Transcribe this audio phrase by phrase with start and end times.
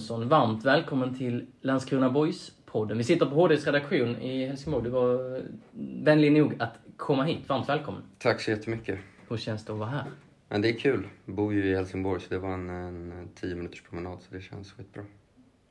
[0.00, 2.94] Jonsson, varmt välkommen till Landskrona Boys-podden.
[2.94, 4.84] Vi sitter på HDs redaktion i Helsingborg.
[4.84, 5.42] Du var
[6.04, 7.48] vänlig nog att komma hit.
[7.48, 8.02] Varmt välkommen.
[8.18, 8.98] Tack så jättemycket.
[9.28, 10.04] Hur känns det att vara här?
[10.48, 11.08] Men det är kul.
[11.24, 14.40] Jag bor ju i Helsingborg så det var en, en tio minuters promenad så det
[14.40, 15.02] känns skitbra.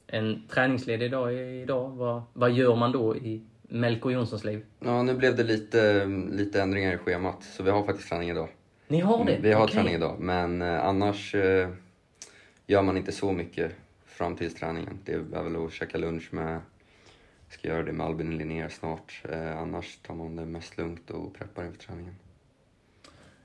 [0.08, 1.90] En träningsledig dag idag.
[1.90, 4.66] Vad, vad gör man då i Melker Jonssons liv?
[4.80, 8.50] Ja, nu blev det lite, lite ändringar i schemat så vi har faktiskt träning idag.
[8.88, 9.38] Ni har det?
[9.42, 9.73] Vi har Okej.
[9.76, 11.70] träning idag men eh, annars eh,
[12.68, 13.75] gör man inte så mycket
[14.20, 15.00] fram till träningen.
[15.06, 16.62] Det är väl att käka lunch med,
[17.50, 19.22] ska göra det med Albin Linnér snart.
[19.30, 22.16] Eh, annars tar man det mest lugnt och preppar inför träningen.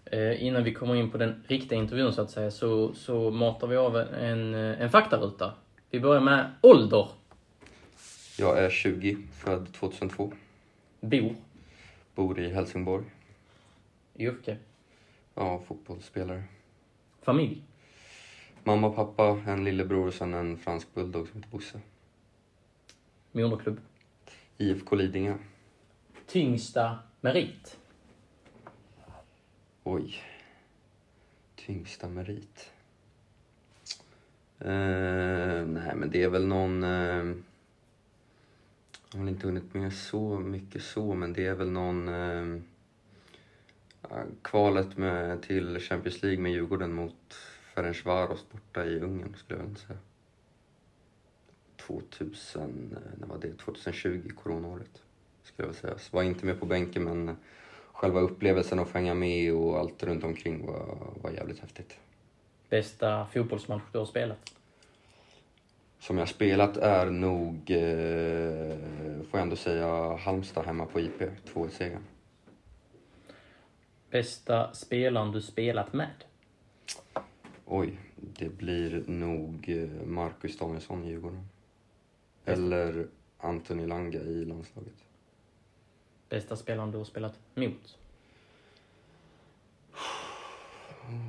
[0.05, 3.67] Eh, innan vi kommer in på den riktiga intervjun så att säga så, så matar
[3.67, 5.55] vi av en, en faktaruta.
[5.91, 7.09] Vi börjar med ålder.
[8.39, 10.33] Jag är 20, född 2002.
[11.01, 11.35] Bor.
[12.15, 13.05] Bor i Helsingborg.
[14.17, 14.57] Yrke.
[15.35, 16.43] Ja, fotbollsspelare.
[17.23, 17.63] Familj.
[18.67, 21.81] Mamma pappa, en lillebror och sen en fransk bulldog som heter Bosse.
[23.33, 23.81] Moderklubb.
[24.59, 25.35] IFK Lidingö.
[26.27, 27.79] Tyngsta merit.
[29.83, 30.15] Oj.
[31.57, 32.71] Tyngsta merit.
[34.59, 36.85] Eh, nej, men det är väl någon...
[36.85, 37.35] Eh,
[39.13, 42.09] jag har inte hunnit med så mycket så, men det är väl någon...
[44.11, 47.37] Ja, kvalet med, till Champions League med Djurgården mot
[47.75, 49.99] Ferencvaros borta i Ungern, skulle jag säga.
[51.77, 53.53] 2000, eh, när var det?
[53.59, 55.03] 2020, coronaåret,
[55.43, 55.99] skulle jag säga.
[55.99, 57.37] Så var inte med på bänken, men
[57.93, 61.99] själva upplevelsen att få hänga med och allt runt omkring var, var jävligt häftigt.
[62.69, 64.53] Bästa fotbollsmatch du har spelat.
[65.99, 68.77] Som jag spelat är nog, eh,
[69.31, 72.05] får jag ändå säga, Halmstad hemma på IP, 2-1-segern.
[74.11, 76.25] Bästa spelaren du spelat med.
[77.67, 81.49] Oj, det blir nog eh, Marcus Danielsson i Djurgården.
[82.45, 83.07] Eller
[83.39, 85.05] Anthony Langa i landslaget.
[86.29, 87.99] Bästa spelaren du har spelat mot.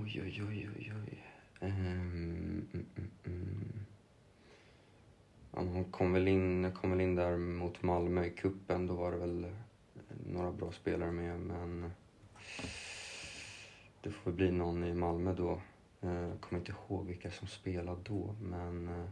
[0.04, 1.24] Oj, oj, oj, oj, oj.
[1.60, 3.86] Ehm, mm, mm, mm.
[5.52, 8.88] Han kom väl, in, kom väl in där mot Malmö i kuppen.
[8.88, 9.48] Då var det väl
[10.26, 11.92] några bra spelare med, men
[14.02, 15.62] det får bli någon i Malmö då.
[16.06, 19.06] Eh, Jag kommer inte ihåg vilka som spelade då, men eh,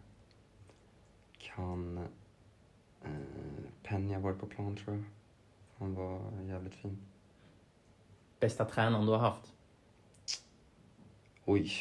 [1.37, 1.97] kan
[3.03, 3.09] eh,
[3.83, 5.03] Penja varit på plan tror jag.
[5.77, 6.97] Han var jävligt fin.
[8.39, 9.53] Bästa tränaren du har haft.
[11.45, 11.71] Oj.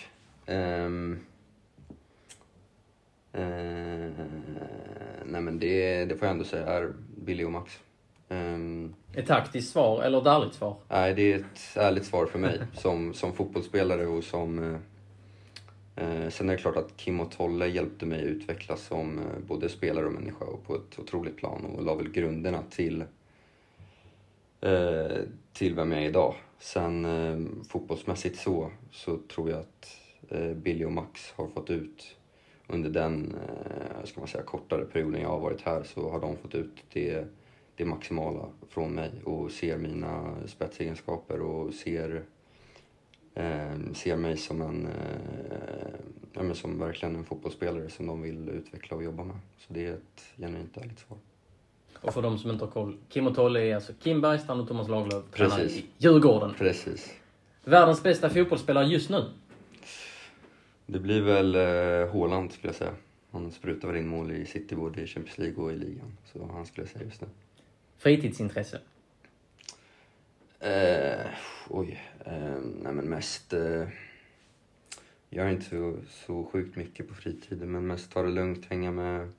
[0.47, 1.21] Ehm.
[3.33, 4.11] Eh,
[5.25, 7.81] nej men det, det får jag ändå säga är Billy och Max.
[8.29, 10.77] Ehm, Ett taktiskt svar eller ett ärligt svar?
[10.89, 14.79] nej, det är ett ärligt svar för mig som, som fotbollsspelare och som...
[15.97, 19.69] Eh, sen är det klart att Kim och Tolle hjälpte mig utvecklas som eh, både
[19.69, 23.05] spelare och människa och på ett otroligt plan och la väl grunderna till,
[24.61, 25.19] eh,
[25.53, 26.35] till vem jag är idag.
[26.59, 29.99] Sen fotbollsmässigt så, så tror jag att
[30.57, 32.17] Billy och Max har fått ut
[32.67, 33.37] under den,
[34.05, 37.27] ska man säga, kortare perioden jag har varit här så har de fått ut det,
[37.77, 42.23] det maximala från mig och ser mina spetsegenskaper och ser,
[43.35, 44.93] eh, ser mig som en, eh,
[46.33, 49.37] ja, men som verkligen en fotbollsspelare som de vill utveckla och jobba med.
[49.59, 51.19] Så det är ett genuint ärligt svar.
[52.01, 52.97] Och för de som inte har koll.
[53.09, 55.25] Kim och Tolle är alltså Kim Bergstrand och Thomas Lagerlöf.
[55.31, 55.79] tränar Precis.
[55.79, 56.55] i Djurgården.
[56.59, 57.15] Precis.
[57.65, 59.25] Världens bästa fotbollsspelare just nu.
[60.87, 62.95] Det blir väl eh, Haaland skulle jag säga.
[63.31, 66.13] Han sprutar väl in mål i City både i Champions League och i ligan.
[66.33, 67.27] Så han skulle jag säga just nu.
[67.99, 68.79] Fritidsintresse.
[70.63, 71.27] Eh,
[71.69, 72.01] oj.
[72.25, 73.53] Eh, nej men mest...
[73.53, 73.89] Eh,
[75.29, 78.91] jag är inte så, så sjukt mycket på fritiden men mest ta det lugnt, hänga
[78.91, 79.33] med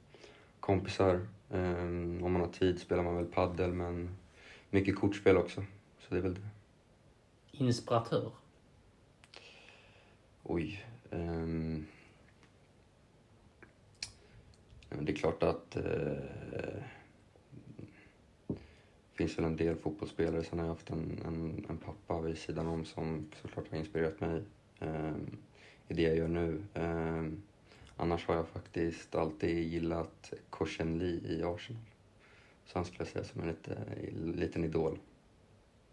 [0.59, 1.27] kompisar.
[1.49, 4.15] Eh, om man har tid spelar man väl paddel men
[4.69, 5.65] mycket kortspel också.
[5.99, 6.49] Så det är väl det.
[7.51, 8.31] Inspiratör.
[10.43, 10.85] Oj.
[11.09, 11.85] men
[14.89, 16.83] det är klart att det
[19.13, 20.43] finns väl en del fotbollsspelare.
[20.43, 24.19] Sen har jag haft en, en, en pappa vid sidan om som såklart har inspirerat
[24.19, 24.41] mig.
[24.79, 25.37] Ehm,
[25.87, 26.63] i det jag gör nu.
[26.73, 27.23] Eh,
[27.97, 31.81] annars har jag faktiskt alltid gillat Korsen Lee i Arsenal.
[32.65, 33.77] Så han skulle jag säga som en lite,
[34.39, 34.99] liten idol.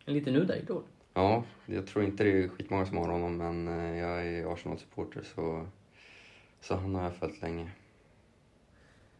[0.04, 0.82] En liten udda idol?
[1.14, 5.22] Ja, jag tror inte det är skitmånga som har honom men eh, jag är Arsenal-supporter
[5.34, 5.66] så,
[6.60, 7.70] så han har jag följt länge.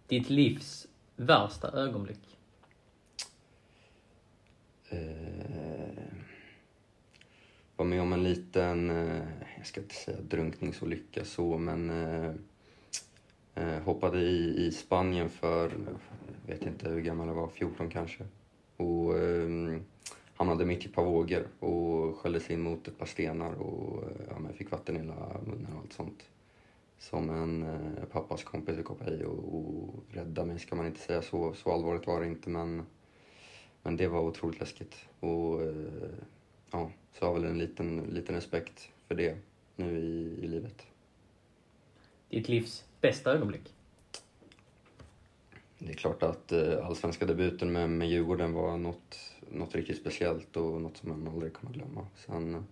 [0.07, 0.87] Ditt livs
[1.17, 2.40] värsta ögonblick?
[4.91, 6.05] Eh,
[7.77, 9.23] var med om en liten, eh,
[9.57, 12.33] jag ska inte säga drunkningsolycka så, men eh,
[13.55, 15.71] eh, hoppade i, i Spanien för,
[16.47, 18.25] jag vet inte hur gammal jag var, 14 kanske.
[18.77, 19.79] Och eh,
[20.35, 24.27] hamnade mitt i ett par vågor och sköljdes in mot ett par stenar och eh,
[24.31, 26.25] ja, men fick vatten i hela munnen och allt sånt.
[26.99, 31.01] Som en eh, pappas kompis fick hoppa i och, och rädda mig ska man inte
[31.01, 32.87] säga, så, så allvarligt var det inte men,
[33.83, 34.97] men det var otroligt läskigt.
[35.21, 36.11] Och eh,
[36.71, 39.37] ja, så har väl en liten, liten respekt för det
[39.77, 40.87] nu i, i livet.
[42.29, 43.75] Ditt livs bästa ögonblick?
[45.79, 49.19] Det är klart att eh, allsvenska debuten med, med Djurgården var något,
[49.51, 52.07] något riktigt speciellt och något som man aldrig kommer glömma.
[52.17, 52.67] Sen,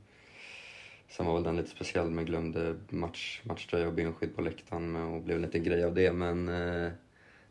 [1.09, 5.23] sen var väl den lite speciell med glömde match, matchtröja och benskydd på läktaren och
[5.23, 6.93] blev lite grej av det men eh,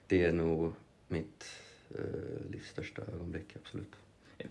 [0.07, 0.73] det är nog
[1.07, 1.45] mitt
[1.95, 3.91] eh, livs största ögonblick, absolut.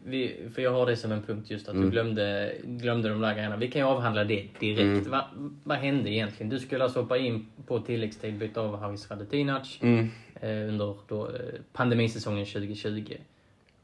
[0.05, 1.85] Vi, för jag har det som en punkt just att Mm.
[1.85, 3.57] du glömde, glömde de där grejerna.
[3.57, 4.81] Vi kan ju avhandla det direkt.
[4.81, 5.11] Mm.
[5.11, 5.25] Va,
[5.65, 6.51] vad hände egentligen?
[6.51, 10.09] Du skulle alltså hoppa in på tilläggstid, byta av Haris Radetinac Mm.
[10.41, 11.33] eh, under då, eh,
[11.73, 13.17] pandemisäsongen 2020.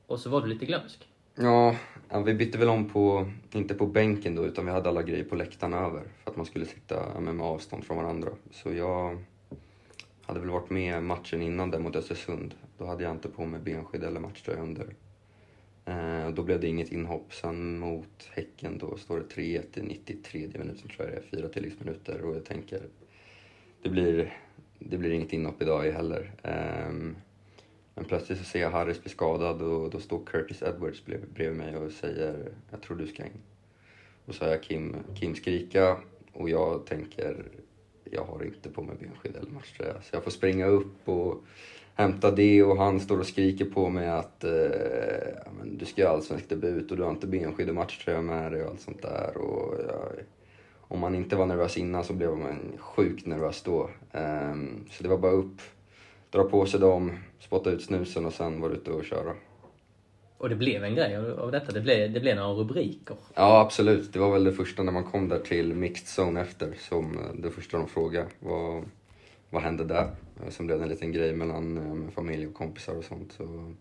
[0.06, 1.08] Och så var du lite glömsk.
[1.34, 1.76] Ja,
[2.26, 5.34] vi bytte väl om på, inte på bänken då, utan vi hade alla grejer på
[5.36, 8.28] läktaren över för att man skulle sitta med avstånd från varandra.
[8.50, 9.18] Så jag
[10.22, 12.54] hade väl varit med matchen innan där mot Östersund.
[12.82, 14.94] Då hade jag inte på mig benskydd eller matchtröja under.
[15.84, 17.34] Eh, då blev det inget inhopp.
[17.34, 21.48] Sen mot Häcken då står det 3-1 i 93 minuten tror jag det är, fyra
[21.48, 22.82] tilläggsminuter och jag tänker
[23.82, 24.36] det blir,
[24.78, 26.32] det blir inget inhopp idag heller.
[26.42, 26.92] Eh,
[27.94, 31.76] men plötsligt så ser jag Harris bli skadad och då står Curtis Edwards bredvid mig
[31.76, 33.40] och säger jag tror du ska in.
[34.24, 35.96] Och så hör jag Kim, Kim skrika
[36.32, 37.44] och jag tänker
[38.04, 40.02] jag har inte på mig benskydd eller matchtröja.
[40.02, 41.44] Så jag får springa upp och
[42.02, 44.50] hämta det och han står och skriker på mig att eh,
[45.58, 48.62] men du ska göra allsvensk debut och du har inte benskydd och matchtröja med dig
[48.62, 49.36] och allt sånt där.
[49.36, 50.12] Och jag,
[50.80, 53.90] om man inte var nervös innan så blev man sjukt nervös då.
[54.12, 55.60] Ehm, så det var bara upp,
[56.30, 59.34] dra på sig dem, spotta ut snusen och sen vara ute och köra.
[60.38, 61.72] Och det blev en grej av detta.
[61.72, 63.16] Det blev, det blev några rubriker.
[63.34, 64.12] Ja, absolut.
[64.12, 67.34] Det var väl det första när man kom där till mixed zone efter som eh,
[67.34, 68.26] det första de frågade.
[68.38, 68.84] Vad,
[69.52, 70.10] vad hände där?
[70.42, 73.32] Eh, Sen blev det en liten grej mellan eh, familj och kompisar och sånt.
[73.32, 73.72] Så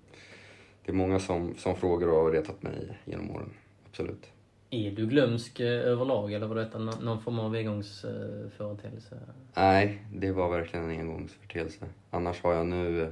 [0.85, 3.49] det är många som, som frågar och har retat mig genom åren.
[3.89, 4.31] Absolut.
[4.69, 9.19] Är du glömsk eh, överlag eller var detta nå- någon form av engångsföreteelse?
[9.55, 11.85] Nej, det var verkligen en engångsföreteelse.
[12.09, 13.11] Annars har jag nu,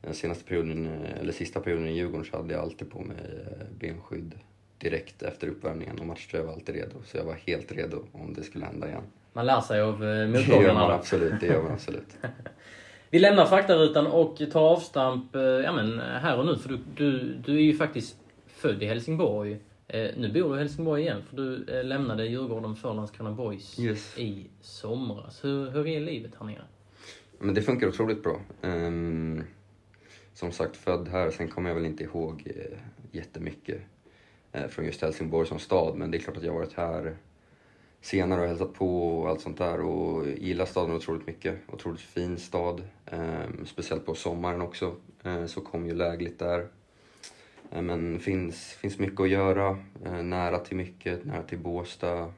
[0.00, 0.86] den senaste perioden,
[1.20, 3.16] eller sista perioden i Djurgården så hade jag alltid på mig
[3.78, 4.34] benskydd
[4.78, 7.02] direkt efter uppvärmningen och matchtröja var alltid redo.
[7.04, 9.02] Så jag var helt redo om det skulle hända igen.
[9.32, 10.94] Man lär sig av eh, Det gör man motgångarna.
[10.94, 12.16] absolut, det gör man absolut.
[13.10, 16.56] Vi lämnar faktarutan och tar avstamp eh, ja, men, här och nu.
[16.56, 18.16] För du, du, du är ju faktiskt
[18.46, 19.52] född i Helsingborg.
[19.88, 23.78] Eh, nu bor du i Helsingborg igen för du eh, lämnade Djurgården för Landskrona Boys
[23.78, 24.18] Yes.
[24.18, 25.44] i somras.
[25.44, 26.62] Hur, hur är livet här nere?
[27.38, 28.40] Men det funkar otroligt bra.
[28.62, 29.44] Ehm,
[30.34, 31.30] som sagt, född här.
[31.30, 32.52] Sen kommer jag väl inte ihåg
[33.12, 33.78] jättemycket
[34.52, 35.96] eh, från just Helsingborg som stad.
[35.96, 37.16] Men det är klart att jag har varit här
[38.00, 39.80] senare och hälsat på och allt sånt där.
[39.80, 41.58] Och gillar staden otroligt mycket.
[41.72, 42.82] Otroligt fin stad.
[43.06, 44.94] Ehm, speciellt på sommaren också.
[45.24, 46.68] Eh, så kom ju lägligt där.
[47.72, 49.78] Eh, men finns, finns mycket att göra.
[50.04, 51.24] Eh, nära till mycket.
[51.24, 52.32] Nära till Båstad.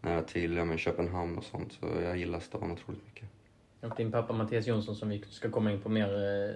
[0.00, 1.72] Nära till ja, men Köpenhamn och sånt.
[1.72, 3.28] Så jag gillar stan otroligt mycket.
[3.80, 6.08] Och din pappa Mattias Jonsson som vi ska komma in på mer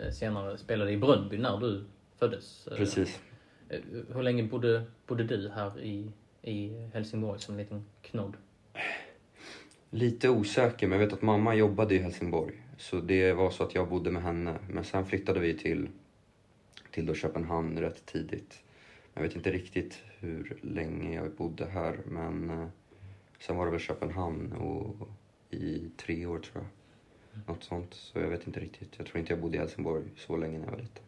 [0.05, 1.85] eh, senare spelade i Bröndby när du
[2.19, 2.67] föddes.
[2.67, 3.21] Eh, Precis.
[3.69, 3.81] eh,
[4.15, 6.13] Hur länge bodde, bodde du här i,
[6.45, 8.37] i Helsingborg som en liten knodd?
[9.91, 12.63] Lite osäker, men jag vet att mamma jobbade i Helsingborg.
[12.77, 14.59] Så det var så att jag bodde med henne.
[14.69, 15.89] Men sen flyttade vi till,
[16.91, 18.63] till då Köpenhamn rätt tidigt.
[19.15, 22.67] Jag vet inte riktigt hur länge jag bodde här, men eh,
[23.41, 25.09] sen var det väl Köpenhamn och
[25.51, 26.67] i tre år tror jag.
[27.47, 27.95] Något sånt.
[27.95, 28.95] Så jag vet inte riktigt.
[28.97, 31.05] Jag tror inte jag bodde i Helsingborg så länge när jag var liten.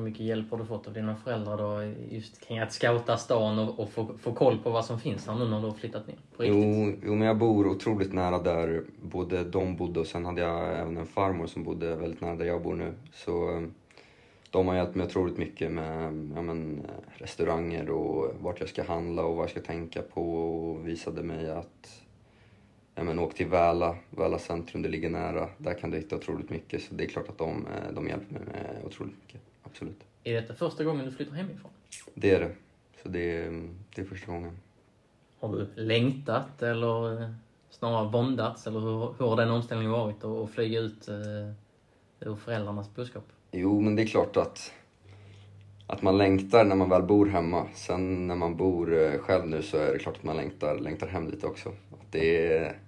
[0.00, 3.58] Hur mycket hjälp har du fått av dina föräldrar då just kring att scouta stan
[3.58, 6.06] och, och få, få koll på vad som finns här nu när du har flyttat
[6.06, 6.16] ner?
[6.36, 6.58] På riktigt?
[6.58, 10.78] Jo, jo, men jag bor otroligt nära där både de bodde och sen hade jag
[10.78, 12.92] även en farmor som bodde väldigt nära där jag bor nu.
[13.12, 13.62] Så eh,
[14.50, 16.04] de har hjälpt mig otroligt mycket med
[16.36, 20.34] ja, men, eh, restauranger och vart jag ska handla och vad jag ska tänka på
[20.34, 22.02] och visade mig att
[22.94, 25.48] ja, men åk till Väla, Väla centrum, det ligger nära.
[25.58, 26.82] Där kan du hitta otroligt mycket.
[26.82, 29.40] Så det är klart att de, eh, de hjälper mig med otroligt mycket.
[29.70, 30.00] Absolut.
[30.24, 31.70] Är detta första gången du flyttar hemifrån?
[32.14, 32.50] Det är det.
[33.02, 34.58] Så det är, det är första gången.
[35.40, 37.34] Har du längtat eller
[37.70, 38.66] snarare våndats?
[38.66, 43.24] Eller hur, hur har den omställningen varit att flyga ut eh, ur föräldrarnas boskap?
[43.52, 44.72] Jo, men det är klart att,
[45.86, 47.66] att man längtar när man väl bor hemma.
[47.74, 51.06] Sen när man bor eh, själv nu så är det klart att man längtar, längtar
[51.06, 51.68] hem lite också.
[51.68, 52.78] Att det, är,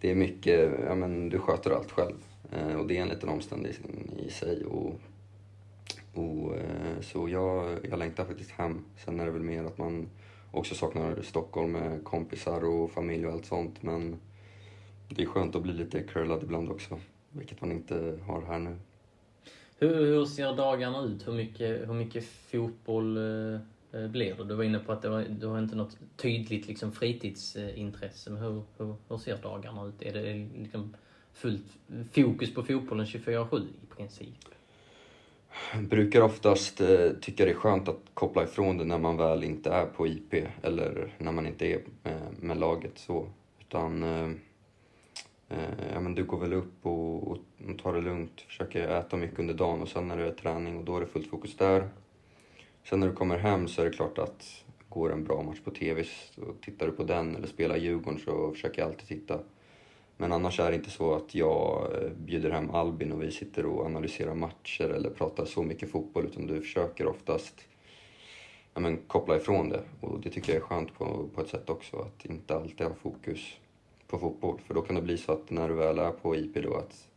[0.00, 2.16] det är mycket, ja men du sköter allt själv.
[2.52, 3.80] Eh, och det är en liten omständighet
[4.18, 4.64] i sig.
[4.64, 5.00] Och,
[6.14, 8.84] och, eh, så jag, jag längtar faktiskt hem.
[9.04, 10.08] Sen är det väl mer att man
[10.50, 13.82] också saknar Stockholm med kompisar och familj och allt sånt.
[13.82, 14.16] Men
[15.08, 16.98] det är skönt att bli lite curlad ibland också,
[17.30, 18.76] vilket man inte har här nu.
[19.78, 21.28] Hur, hur ser dagarna ut?
[21.28, 23.60] Hur mycket, hur mycket fotboll eh,
[24.00, 24.44] eh blir det?
[24.44, 28.30] Du var inne på att det var, du har inte något tydligt liksom, fritidsintresse.
[28.30, 30.02] Men hur, hur, hur ser dagarna ut?
[30.02, 30.96] Är det liksom
[31.32, 31.78] fullt
[32.12, 34.53] fokus på fotbollen 24-7 i princip?
[35.80, 39.70] Brukar oftast eh, tycka det är skönt att koppla ifrån det när man väl inte
[39.70, 43.28] är på IP eller när man inte är med, med laget så.
[43.60, 44.30] Utan eh,
[45.48, 47.38] eh, ja, men du går väl upp och, och,
[47.82, 50.84] tar det lugnt, försöker äta mycket under dagen och sen när det är träning och
[50.84, 51.88] då är det fullt fokus där.
[52.84, 55.70] Sen när du kommer hem så är det klart att går en bra match på
[55.70, 59.38] TV så tittar du på den eller spelar Djurgården så försöker jag alltid titta.
[60.16, 63.66] Men annars är det inte så att jag eh, bjuder hem Albin och vi sitter
[63.66, 67.54] och analyserar matcher eller pratar så mycket fotboll utan du försöker oftast
[68.74, 69.82] ja, men, koppla ifrån det.
[70.00, 72.94] Och det tycker jag är skönt på, på ett sätt också, att inte alltid ha
[72.94, 73.58] fokus
[74.06, 74.60] på fotboll.
[74.66, 77.08] För då kan det bli så att när du väl är på IP då att,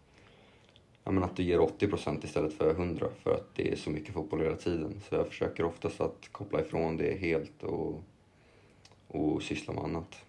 [1.04, 4.14] ja, men att du ger 80% istället för 100% för att det är så mycket
[4.14, 5.02] fotboll hela tiden.
[5.10, 8.04] Så jag försöker oftast att koppla ifrån det helt och,
[9.08, 10.27] och syssla med annat.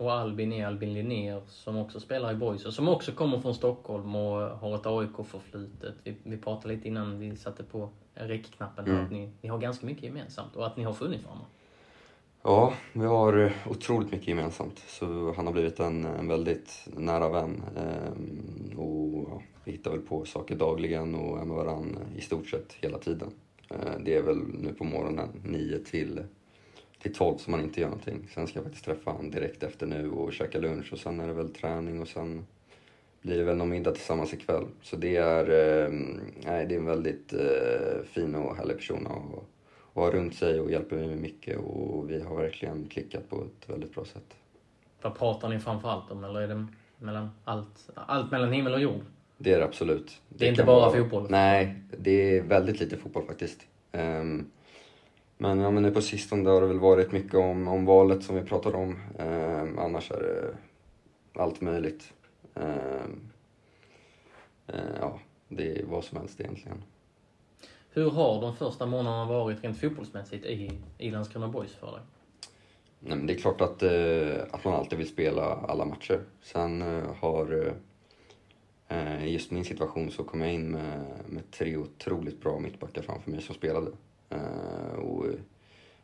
[0.00, 3.54] Och Albin är Albin Linnér som också spelar i Boys och som också kommer från
[3.54, 5.94] Stockholm och har ett AIK-förflutet.
[6.04, 9.04] Vi, vi pratade lite innan vi satte på räckknappen mm.
[9.04, 11.46] att ni, ni har ganska mycket gemensamt och att ni har funnit varandra.
[12.42, 14.78] Ja, vi har eh, otroligt mycket gemensamt.
[14.86, 17.62] Så han har blivit en, en väldigt nära vän.
[17.76, 22.48] Ehm, och ja, vi hittar väl på saker dagligen och är med varandra i stort
[22.48, 23.30] sett hela tiden.
[23.68, 26.20] Ehm, det är väl nu på morgonen 9 till
[27.02, 28.28] till 12 så man inte gör någonting.
[28.34, 31.26] Sen ska jag faktiskt träffa honom direkt efter nu och käka lunch och sen är
[31.26, 32.46] det väl träning och sen
[33.22, 34.66] blir det väl någon middag tillsammans ikväll.
[34.82, 35.90] Så det är, eh,
[36.44, 39.38] nej, det är en väldigt eh, fin och härlig person att,
[39.92, 43.44] att ha runt sig och hjälper mig med mycket och vi har verkligen klickat på
[43.44, 44.36] ett väldigt bra sätt.
[45.02, 46.66] Vad pratar ni framförallt om eller är det
[46.98, 49.00] mellan allt, allt mellan himmel och jord?
[49.38, 50.20] Det är det absolut.
[50.28, 51.26] Det, det är inte bara vara, fotboll?
[51.30, 53.66] Nej, det är väldigt lite fotboll faktiskt.
[53.92, 54.50] Um,
[55.40, 58.36] men, ja, men nu på sistone har det väl varit mycket om, om valet som
[58.36, 58.96] vi pratade om.
[59.18, 60.54] Eh, annars är det
[61.40, 62.12] allt möjligt.
[62.54, 63.04] Eh,
[64.66, 65.18] eh, ja,
[65.48, 66.82] det är vad som helst egentligen.
[67.90, 72.00] Hur har de första månaderna varit rent fotbollsmässigt i, i Landskrona Boys för dig?
[72.98, 76.20] Nej, men det är klart att, eh, att man alltid vill spela alla matcher.
[76.42, 77.74] Sen eh, har
[78.88, 83.30] eh, just min situation så kom jag in med, med tre otroligt bra mittbackar framför
[83.30, 83.90] mig som spelade.
[84.30, 85.36] Eh, och jag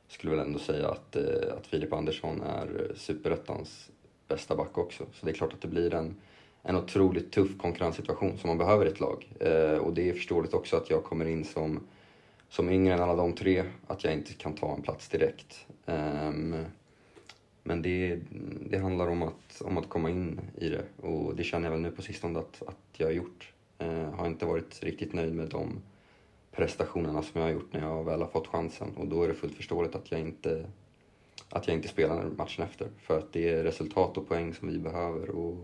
[0.09, 3.91] skulle väl ändå säga att, eh, att Filip Andersson är eh, superettans
[4.29, 5.05] bästa back också.
[5.13, 6.17] Så det är klart att det blir en,
[6.63, 9.33] en otroligt tuff konkurrenssituation som man behöver i ett lag.
[9.81, 11.87] Och det är förståeligt också att jag kommer in som,
[12.49, 15.67] som yngre än alla de tre, att jag inte kan ta en plats direkt.
[15.87, 16.65] Ehm,
[17.63, 18.21] men det,
[18.71, 21.81] det handlar om att, om att komma in i det och det känner jag väl
[21.81, 23.53] nu på sistone att, att jag har gjort.
[23.79, 25.83] Eh, har inte varit riktigt nöjd med de
[26.57, 28.97] prestationerna som jag har gjort när jag väl har fått chansen.
[28.97, 30.67] Och då är det fullt förståeligt att jag inte,
[31.51, 32.89] att jag inte spelar matchen efter.
[33.03, 35.31] För att det är resultat och poäng som vi behöver.
[35.31, 35.57] Och,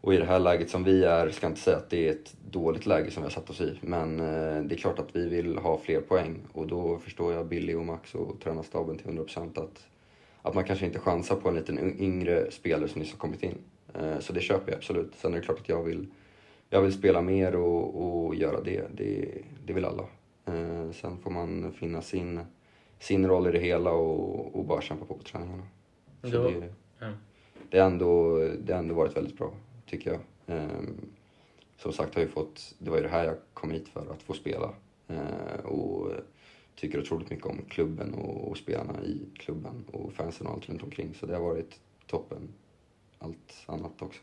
[0.00, 2.12] och i det här läget som vi är, ska jag inte säga att det är
[2.12, 3.78] ett dåligt läge som vi har satt oss i.
[3.80, 6.42] Men eh, det är klart att vi vill ha fler poäng.
[6.52, 9.86] Och då förstår jag Billy och Max och tränarstaben till 100% att,
[10.42, 13.58] att man kanske inte chansar på en liten yngre spelare som nyss har kommit in.
[13.94, 15.12] Eh, så det köper jag absolut.
[15.16, 16.06] Sen är det klart att jag vill
[16.70, 18.84] jag vill spela mer och, och göra det.
[18.94, 19.42] det.
[19.66, 20.02] Det vill alla.
[20.44, 22.40] Eh, sen får man finna sin,
[22.98, 25.62] sin roll i det hela och, och bara kämpa på på träningarna.
[26.22, 27.12] Så det, ja.
[27.70, 29.52] det, har ändå, det har ändå varit väldigt bra,
[29.86, 30.20] tycker jag.
[30.56, 30.68] Eh,
[31.76, 34.22] som sagt har jag fått, det var ju det här jag kom hit för, att
[34.22, 34.74] få spela.
[35.08, 36.12] Eh, och
[36.74, 40.82] tycker otroligt mycket om klubben och, och spelarna i klubben och fansen och allt runt
[40.82, 41.14] omkring.
[41.14, 42.48] Så det har varit toppen,
[43.18, 44.20] allt annat också.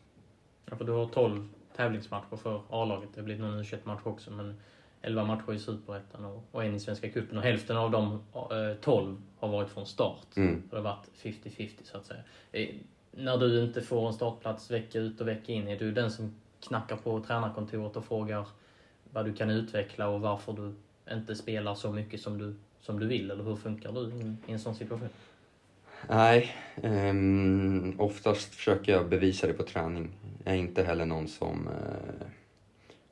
[0.66, 1.48] Ja, för du har 12
[1.82, 3.10] tävlingsmatcher för A-laget.
[3.14, 4.56] Det har blivit någon u match också, men
[5.02, 7.38] 11 matcher i Superettan och, och en i Svenska cupen.
[7.38, 10.38] Och hälften av de eh, 12 har varit från start.
[10.38, 10.64] Mm.
[10.70, 12.22] Det har varit 50-50 så att säga.
[12.52, 12.70] Eh,
[13.12, 16.36] när du inte får en startplats vecka ut och vecka in, är du den som
[16.60, 18.48] knackar på tränarkontoret och frågar
[19.14, 20.74] vad du kan utveckla och varför du
[21.16, 23.32] inte spelar så mycket som du, som du vill?
[23.32, 25.10] Eller hur funkar du i, i en sån situation?
[26.10, 30.10] Nej, um, oftast försöker jag bevisa det på träning.
[30.44, 32.28] Jag är inte heller någon som, eh,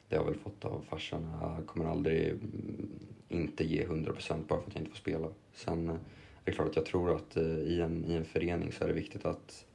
[0.10, 2.90] det har jag väl fått av farsan, jag kommer aldrig mm,
[3.30, 5.28] inte ge 100% bara för att jag inte får spela.
[5.54, 6.00] Sen eh, är
[6.44, 8.94] det klart att jag tror att eh, i, en, i en förening så är det
[8.94, 9.66] viktigt att,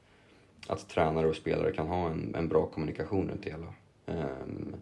[0.66, 3.74] att tränare och spelare kan ha en, en bra kommunikation runt det hela.
[4.06, 4.74] Ehm,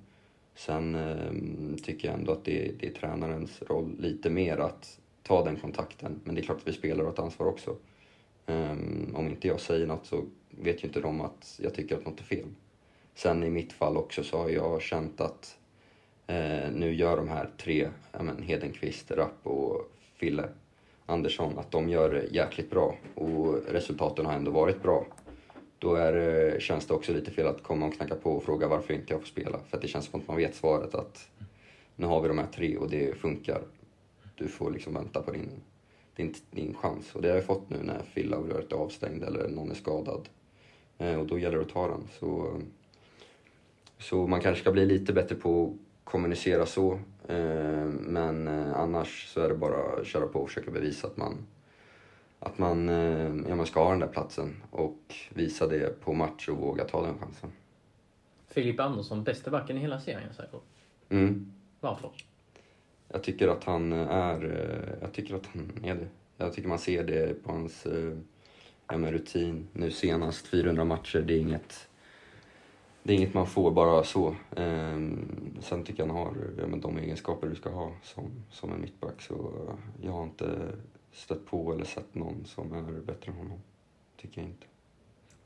[0.54, 5.44] sen ehm, tycker jag ändå att det, det är tränarens roll lite mer att ta
[5.44, 6.20] den kontakten.
[6.24, 7.76] Men det är klart att vi spelare har ett ansvar också.
[8.46, 12.04] Um, om inte jag säger något så vet ju inte de att jag tycker att
[12.04, 12.46] något är fel.
[13.14, 15.58] Sen i mitt fall också så har jag känt att
[16.26, 17.88] eh, nu gör de här tre,
[18.20, 20.48] men, Hedenqvist, Rapp och Fille
[21.06, 25.06] Andersson, att de gör det jäkligt bra och resultaten har ändå varit bra.
[25.78, 28.68] Då är, eh, känns det också lite fel att komma och knacka på och fråga
[28.68, 29.58] varför inte jag får spela.
[29.68, 31.28] För att det känns som att man vet svaret att
[31.96, 33.62] nu har vi de här tre och det funkar.
[34.34, 35.62] Du får liksom vänta på din
[36.16, 37.14] din, din chans.
[37.14, 40.28] Och det har jag fått nu när Fille har varit avstängd eller någon är skadad.
[40.98, 42.08] Eh, och då gäller det att ta den.
[42.18, 42.60] Så,
[44.02, 46.92] så man kanske ska bli lite bättre på att kommunicera så.
[47.28, 51.16] Eh, men eh, annars så är det bara att köra på och försöka bevisa att
[51.16, 51.46] man,
[52.38, 56.48] att man, eh, ja, man ska ha den där platsen och visa det på match
[56.48, 57.52] och våga ta den chansen.
[58.48, 60.60] Filip Andersson, bästa backen i hela serien säkert?
[61.08, 61.52] Mm.
[61.80, 62.10] Varför?
[63.08, 66.08] Jag tycker att han är, jag tycker att han är det.
[66.36, 67.86] Jag tycker man ser det på hans
[68.88, 69.68] ja, rutin.
[69.72, 71.88] Nu senast 400 matcher, det är inget,
[73.02, 74.34] det är inget man får bara så.
[74.56, 78.72] Ehm, sen tycker jag han har ja, men de egenskaper du ska ha som, som
[78.72, 79.22] en mittback.
[79.22, 79.52] Så
[80.02, 80.72] jag har inte
[81.12, 83.58] stött på eller sett någon som är bättre än honom.
[84.16, 84.66] Tycker jag inte.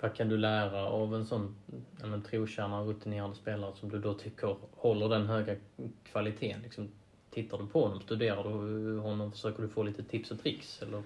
[0.01, 1.55] Vad kan du lära av en sån
[2.03, 5.57] en trotjänare, rutinerad spelare som du då tycker håller den höga
[6.05, 6.63] kvaliteten?
[6.63, 6.89] Liksom,
[7.31, 8.01] Tittar du på honom?
[8.01, 9.33] Studerar du honom?
[9.33, 10.83] Försöker du få lite tips och tricks?
[10.83, 11.03] Eller?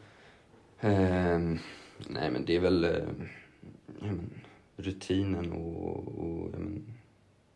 [0.81, 1.59] Um,
[2.09, 3.03] nej, men det är väl
[3.87, 4.31] men,
[4.81, 6.85] rutinen och, och men,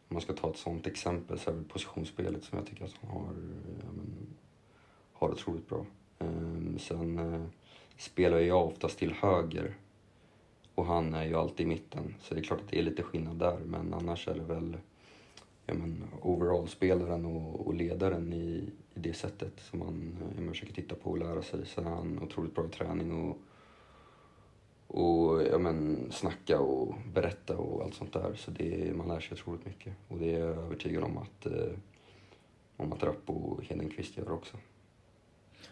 [0.09, 2.95] om man ska ta ett sånt exempel så är det positionsspelet som jag tycker att
[3.01, 3.33] han har,
[3.97, 4.27] men,
[5.13, 5.87] har otroligt bra.
[6.19, 7.47] Um, sen uh,
[7.97, 9.75] spelar jag oftast till höger
[10.75, 12.15] och han är ju alltid i mitten.
[12.21, 14.77] Så det är klart att det är lite skillnad där, men annars är det väl
[15.67, 20.75] ja, men, overall-spelaren och, och, ledaren i, i det sättet som man, ja, man försöker
[20.75, 21.67] titta på och lära sig.
[21.67, 23.39] Sen är han otroligt bra i träning och,
[24.87, 28.35] och ja, men, snacka och berätta och allt sånt där.
[28.35, 31.73] Så det, man lär sig otroligt mycket och det är jag övertygad om att, eh,
[32.77, 34.57] om att Rapp och Hedenqvist gör också.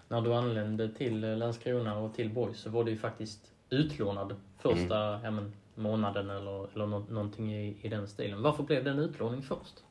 [0.08, 5.08] När du anlände till Landskrona och till Borg så var du ju faktiskt utlånad första
[5.08, 5.24] mm.
[5.24, 8.42] ja, men, månaden eller, eller nå någonting i, i den stilen.
[8.42, 9.84] Varför blev det en utlåning först?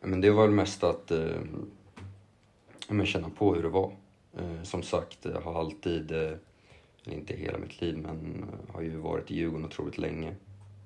[0.00, 1.40] Men det var väl mest att eh,
[2.88, 3.92] men känna på hur det var.
[4.38, 6.32] Eh, som sagt, jag har alltid, eh,
[7.04, 10.34] inte hela mitt liv, men eh, har ju varit i Djurgården otroligt länge.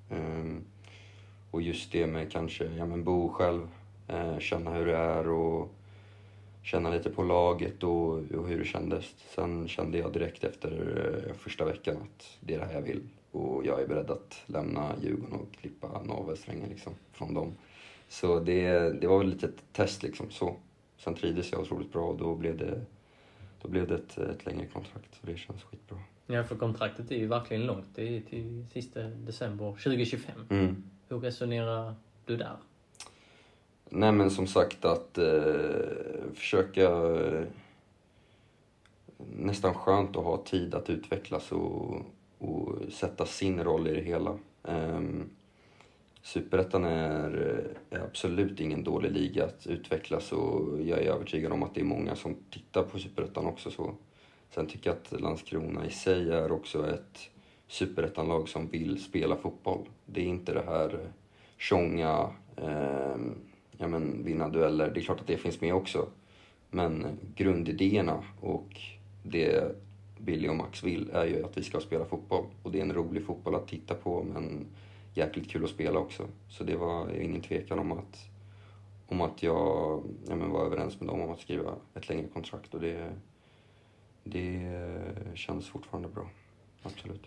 [0.09, 0.63] Ehm,
[1.51, 3.67] och just det med kanske, ja men bo själv,
[4.07, 5.73] eh, känna hur det är och
[6.63, 9.05] känna lite på laget och, och, hur det kändes.
[9.35, 10.71] Sen kände jag direkt efter
[11.27, 13.01] eh, första veckan att det är det här jag vill
[13.31, 17.53] och jag är beredd att lämna Djurgården och klippa navelsträngen liksom, från dem.
[18.07, 18.69] Så det,
[19.01, 20.55] det var väl lite ett test liksom så.
[20.97, 22.81] Sen trivdes jag otroligt bra och då blev det,
[23.65, 25.15] då blev det ett, ett längre kontrakt.
[25.21, 25.97] Så det känns skitbra.
[26.27, 27.85] Ja, för kontraktet är ju verkligen långt.
[27.95, 30.35] Det är till sista december 2025.
[30.49, 30.83] Mm.
[31.07, 32.55] Hur resonerar du där?
[33.89, 35.33] Nej men som sagt att eh,
[36.33, 37.43] försöka eh,
[39.17, 42.01] nästan skönt att ha tid att utvecklas och,
[42.37, 44.37] och sätta sin roll i det hela.
[44.63, 45.29] Um,
[46.25, 51.81] Superettan är, absolut ingen dålig liga att utvecklas och jag är övertygad om att det
[51.81, 53.71] är många som tittar på Superettan också.
[53.71, 53.95] Så.
[54.49, 57.29] Sen tycker jag att Landskrona i sig är också ett
[57.67, 59.89] Superettan-lag som vill spela fotboll.
[60.05, 61.09] Det är inte det här eh,
[61.57, 63.17] tjonga, eh,
[63.71, 64.91] ja men vinna dueller.
[64.93, 66.07] Det är klart att det finns med också.
[66.69, 68.79] Men grundidéerna och
[69.23, 69.75] det
[70.19, 72.45] Billy och Max vill är ju att vi ska spela fotboll.
[72.63, 74.65] Och det är en rolig fotboll att titta på men
[75.15, 76.27] jäkligt kul att spela också.
[76.49, 78.29] Så det var ingen tvekan om att,
[79.07, 82.73] om att jag ja, men var överens med dem om att skriva ett längre kontrakt.
[82.73, 83.11] Och det,
[84.23, 84.71] det
[85.33, 86.29] känns fortfarande bra.
[86.83, 87.23] Absolut.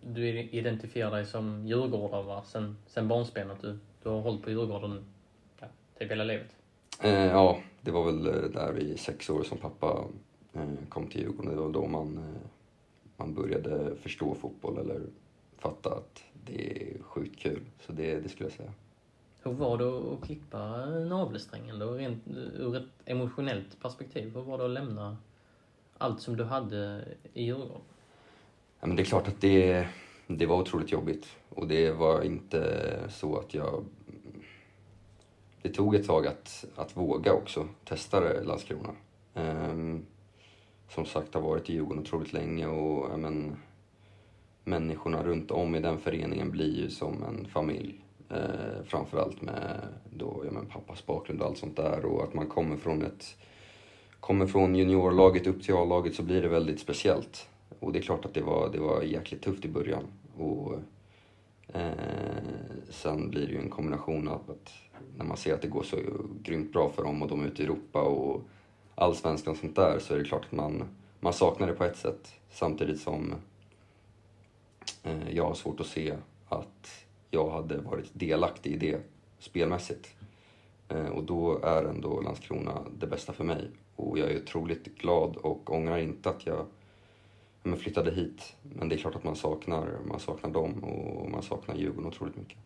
[0.00, 2.42] Du identifierar dig som djurgårdare va?
[2.44, 3.60] Sen, sen barnsbenet.
[3.60, 5.04] Du, du har hållit på Djurgården
[5.60, 5.66] ja,
[5.98, 6.56] typ hela livet?
[7.02, 10.04] Eh, ja, det var väl eh, där vid sex år som pappa
[10.52, 11.50] eh, kom till Djurgården.
[11.50, 12.48] Det var då man, eh,
[13.16, 15.00] man började förstå fotboll eller
[15.58, 17.60] fatta att det är sjukt kul.
[17.86, 18.72] Så det, det skulle jag säga.
[19.42, 22.22] Hur var det att klippa navelsträngen då, rent
[22.56, 24.34] ur ett emotionellt perspektiv?
[24.34, 25.16] Hur var det att lämna
[25.98, 27.04] allt som du hade
[27.34, 27.80] i Djurgården?
[28.80, 29.88] Ja, men det är klart att det,
[30.26, 31.26] det var otroligt jobbigt.
[31.48, 33.84] Och det var inte så att jag...
[35.62, 38.90] Det tog ett tag att, att våga också testa det, Landskrona.
[39.34, 40.06] Um,
[40.88, 43.56] som sagt, har varit i Djurgården otroligt länge och ja, men,
[44.66, 48.04] människorna runt om i den föreningen blir ju som en familj.
[48.30, 52.46] Eh, framförallt med då, ja, men pappas bakgrund och allt sånt där och att man
[52.46, 53.36] kommer från ett
[54.20, 57.48] kommer från juniorlaget upp till A-laget så blir det väldigt speciellt.
[57.80, 60.04] Och det är klart att det var, det var jäkligt tufft i början.
[60.38, 60.74] Och,
[61.68, 61.90] eh,
[62.90, 64.72] sen blir det ju en kombination av att
[65.16, 65.96] när man ser att det går så
[66.42, 68.42] grymt bra för dem och de är ute i Europa och
[68.94, 70.84] allsvenskan och sånt där så är det klart att man,
[71.20, 72.32] man saknar det på ett sätt.
[72.50, 73.34] Samtidigt som
[75.02, 76.16] Eh, jag har svårt att se
[76.48, 79.00] att jag hade varit delaktig i det
[79.38, 80.14] spelmässigt.
[80.88, 83.70] Eh, och då är ändå Landskrona det bästa för mig.
[83.96, 86.66] Och jag är otroligt glad och ångrar inte att jag
[87.66, 88.56] men flyttade hit.
[88.62, 92.36] Men det är klart att man saknar, man saknar dem och man saknar Djurgården otroligt
[92.36, 92.58] mycket.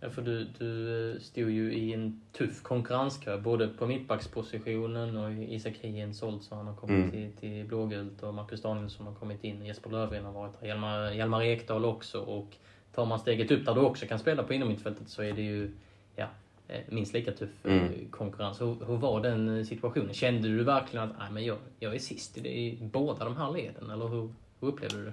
[0.00, 5.32] Ja, för du, du eh, stod ju i en tuff konkurrenskö, både på mittbackspositionen och
[5.32, 7.10] Isak Hien sålt så han har kommit mm.
[7.10, 9.66] till, till blågult och Marcus Danielsson har kommit in.
[9.66, 10.68] Jesper Löfgren har varit här.
[10.68, 12.20] Hjalmar, Hjalmar Ekdal också.
[12.20, 12.56] Och
[12.94, 15.70] tar man steget upp där du också kan spela på innermittfältet så är det ju
[16.16, 16.26] ja,
[16.68, 18.10] eh, minst lika tuff eh, mm.
[18.10, 18.60] konkurrens.
[18.60, 20.14] Hur, hur, var den situationen?
[20.14, 23.52] Kände du verkligen att Nej, men jag, jag är sist i, i båda de här
[23.52, 23.90] leden?
[23.90, 25.12] Eller hur, hur upplevde du det?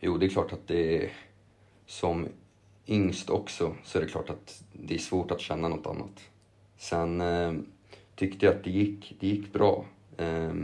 [0.00, 1.10] Jo, det är klart att det
[1.86, 2.28] som
[2.86, 6.20] yngst också så är det klart att det är svårt att känna något annat.
[6.76, 7.52] Sen eh,
[8.14, 9.84] tyckte jag att det gick, det gick bra
[10.16, 10.54] eh,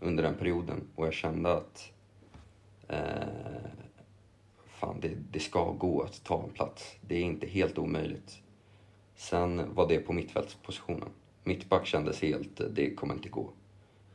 [0.00, 1.92] under den perioden och jag kände att
[2.88, 3.68] eh,
[4.66, 6.96] fan, det, det ska gå att ta en plats.
[7.00, 8.38] Det är inte helt omöjligt.
[9.16, 11.08] Sen var det på mittfältspositionen.
[11.44, 13.50] Mittback kändes helt, det kommer inte gå.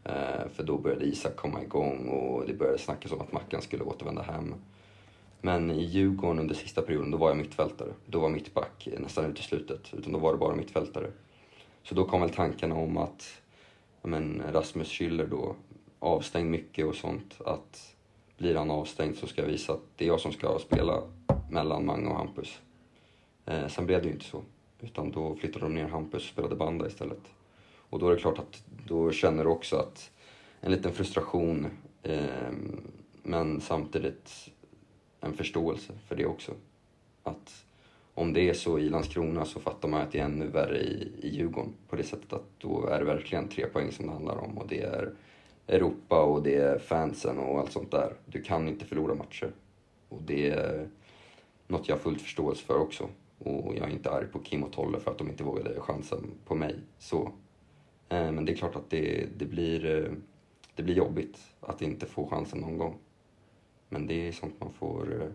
[0.04, 3.84] Eh, för då började Isak komma igång och det började snackas om att Mackan skulle
[3.84, 4.56] återvända hem.
[5.46, 7.90] Men i Djurgården under sista perioden, då var jag mittfältare.
[8.06, 9.70] Då var mittback nästan uteslutet.
[9.70, 11.12] i slutet, utan då var det bara mittfältare.
[11.84, 13.42] Så då kom väl tankarna om att
[14.02, 15.56] men, Rasmus Schüller då,
[16.00, 17.96] avstängd mycket och sånt, att
[18.38, 21.04] blir han avstängd så ska jag visa att det är jag som ska spela
[21.50, 22.60] mellan Mange och Hampus.
[23.46, 24.42] Eh, sen blev det ju inte så,
[24.82, 27.24] utan då flyttade de ner Hampus och spelade banda istället.
[27.90, 30.12] Och då är det klart att då känner du också att
[30.62, 31.68] en liten frustration,
[32.04, 32.52] eh,
[33.24, 34.50] men samtidigt
[35.26, 36.52] en förståelse för det också.
[37.24, 37.66] Att
[38.14, 41.12] om det är så i Landskrona så fattar man att det är ännu värre i,
[41.22, 44.38] i Djurgården på det sättet att då är det verkligen tre poäng som det handlar
[44.38, 45.14] om och det är
[45.68, 48.14] Europa och det är fansen och allt sånt där.
[48.26, 49.52] Du kan inte förlora matcher.
[50.10, 50.88] Och det är
[51.68, 53.10] något jag har fullt förståelse för också.
[53.40, 56.32] Och jag är inte arg på Kim och Tolle för att de inte vågade chansen
[56.46, 56.76] på mig.
[57.00, 57.32] Så.
[58.10, 60.12] Eh, men det är klart att det, det, blir, eh,
[60.76, 62.96] det blir jobbigt att inte få chansen någon gång.
[63.94, 65.22] Men det är sånt man får...
[65.22, 65.28] Eh,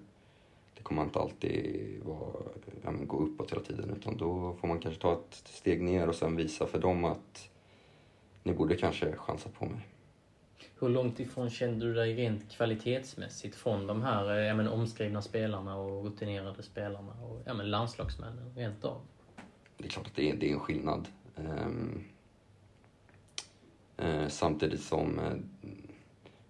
[0.75, 2.43] det kommer inte alltid vara,
[2.85, 6.09] ja, men gå uppåt hela tiden utan då får man kanske ta ett steg ner
[6.09, 7.51] och sen visa för dem att
[8.43, 9.87] ni borde kanske chansa på mig.
[10.79, 15.77] Hur långt ifrån kände du dig rent kvalitetsmässigt från de här ja, men, omskrivna spelarna
[15.77, 19.01] och rutinerade spelarna och ja, men, landslagsmännen rent av?
[19.77, 21.09] Det är klart att det är, det är en skillnad.
[21.37, 22.05] Um,
[24.03, 25.33] uh, samtidigt som uh,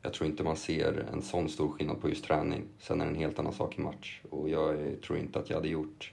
[0.02, 2.64] jag tror inte man ser en sån stor skillnad på just träning.
[2.78, 4.20] Sen är det en helt annan sak i match.
[4.30, 6.12] Och jag tror inte att jag hade gjort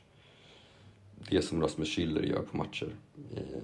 [1.29, 2.95] det som Rasmus Schüller gör på matcher.
[3.35, 3.63] Eh,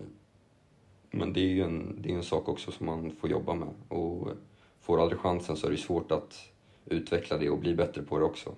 [1.11, 3.73] men det är ju en, det är en sak också som man får jobba med.
[3.87, 4.27] Och
[4.81, 6.51] får aldrig chansen så är det svårt att
[6.85, 8.55] utveckla det och bli bättre på det också.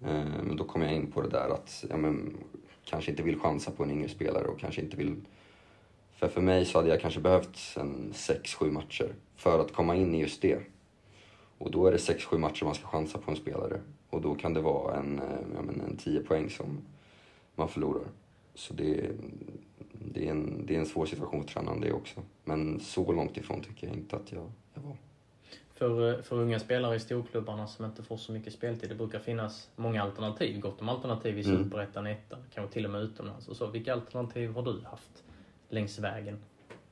[0.00, 2.36] Eh, men då kommer jag in på det där att ja, men,
[2.84, 5.16] kanske inte vill chansa på en yngre spelare och kanske inte vill
[6.16, 10.14] för för mig så hade jag kanske behövt en 6-7 matcher för att komma in
[10.14, 10.58] i just det.
[11.58, 13.80] Och då är det 6-7 matcher man ska chansa på en spelare.
[14.10, 16.80] Och då kan det vara en, eh, ja, men en 10 poäng som
[17.54, 18.04] man förlorar.
[18.54, 19.10] Så det,
[19.92, 22.20] det, är en, det är en svår situation för tränaren det också.
[22.44, 24.96] Men så långt ifrån tycker jag inte att jag, jag var.
[25.74, 29.70] För, för unga spelare i storklubbarna som inte får så mycket speltid, det brukar finnas
[29.76, 30.60] många alternativ.
[30.60, 31.64] Gott om alternativ i mm.
[31.64, 32.18] Superettan, mm.
[32.18, 33.48] ettan, kanske till och med utomlands.
[33.48, 33.66] Och så.
[33.66, 35.24] Vilka alternativ har du haft?
[35.74, 36.38] Längs vägen.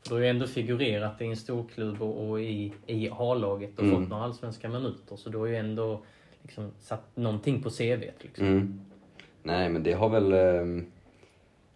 [0.03, 3.85] För du har ju ändå figurerat i en storklubb och, och i, i A-laget och
[3.85, 4.01] mm.
[4.01, 5.17] fått några allsvenska minuter.
[5.17, 6.03] Så du har ju ändå
[6.43, 8.25] liksom satt någonting på CVt.
[8.25, 8.47] Liksom.
[8.47, 8.81] Mm.
[9.43, 10.85] Nej, men det har väl eh,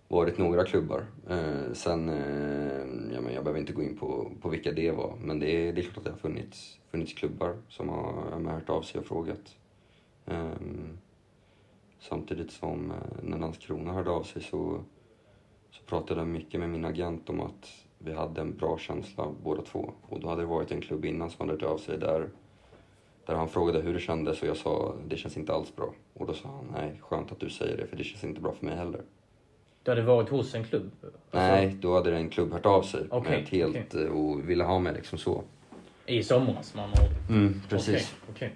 [0.08, 1.04] varit några klubbar.
[1.28, 5.16] Eh, sen, eh, ja, men jag behöver inte gå in på, på vilka det var,
[5.20, 8.50] men det är, det är klart att det har funnits, funnits klubbar som har ja,
[8.50, 9.56] hört av sig och frågat.
[10.26, 10.98] Ehm,
[12.08, 14.84] Samtidigt som eh, när Landskrona hörde av sig så,
[15.76, 19.62] så pratade jag mycket med min agent om att vi hade en bra känsla båda
[19.62, 19.92] två.
[20.08, 22.28] Och då hade det varit en klubb innan som hade hört av sig där,
[23.26, 25.94] där han frågade hur det kändes och jag sa det känns inte alls bra.
[26.14, 28.52] Och då sa han nej, skönt att du säger det för det känns inte bra
[28.52, 29.00] för mig heller.
[29.82, 30.90] Du hade varit hos en klubb?
[31.02, 34.50] Alltså, Nej, då hade en klubb hört av sig Okej, med ett helt eh, och
[34.50, 35.42] ville ha mig liksom så.
[36.06, 37.30] I somras andra ord?
[37.30, 38.16] Mm, precis.
[38.30, 38.52] Okej.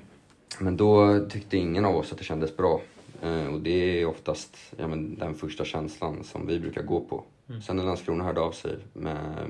[0.60, 2.80] Men då tyckte ingen av oss att det kändes bra.
[3.22, 7.24] Eh, och det är oftast ja, men den första känslan som vi brukar gå på.
[7.66, 9.48] Sen när Landskrona hörde av sig med,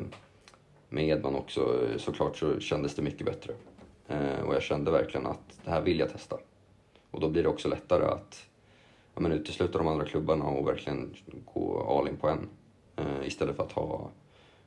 [0.88, 3.52] med Edman också eh, såklart så kändes det mycket bättre.
[4.08, 6.38] Eh, och jag kände verkligen att det här vill jag testa.
[7.10, 8.46] Och då blir det också lättare att
[9.14, 11.14] ja, men utesluta de andra klubbarna och verkligen
[11.54, 12.48] gå all in på en.
[13.24, 14.10] Istället för att ha,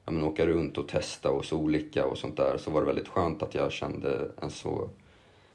[0.06, 2.88] ja, men åka runt och testa och så olika och sånt där så var det
[2.88, 4.90] väldigt skönt att jag kände en så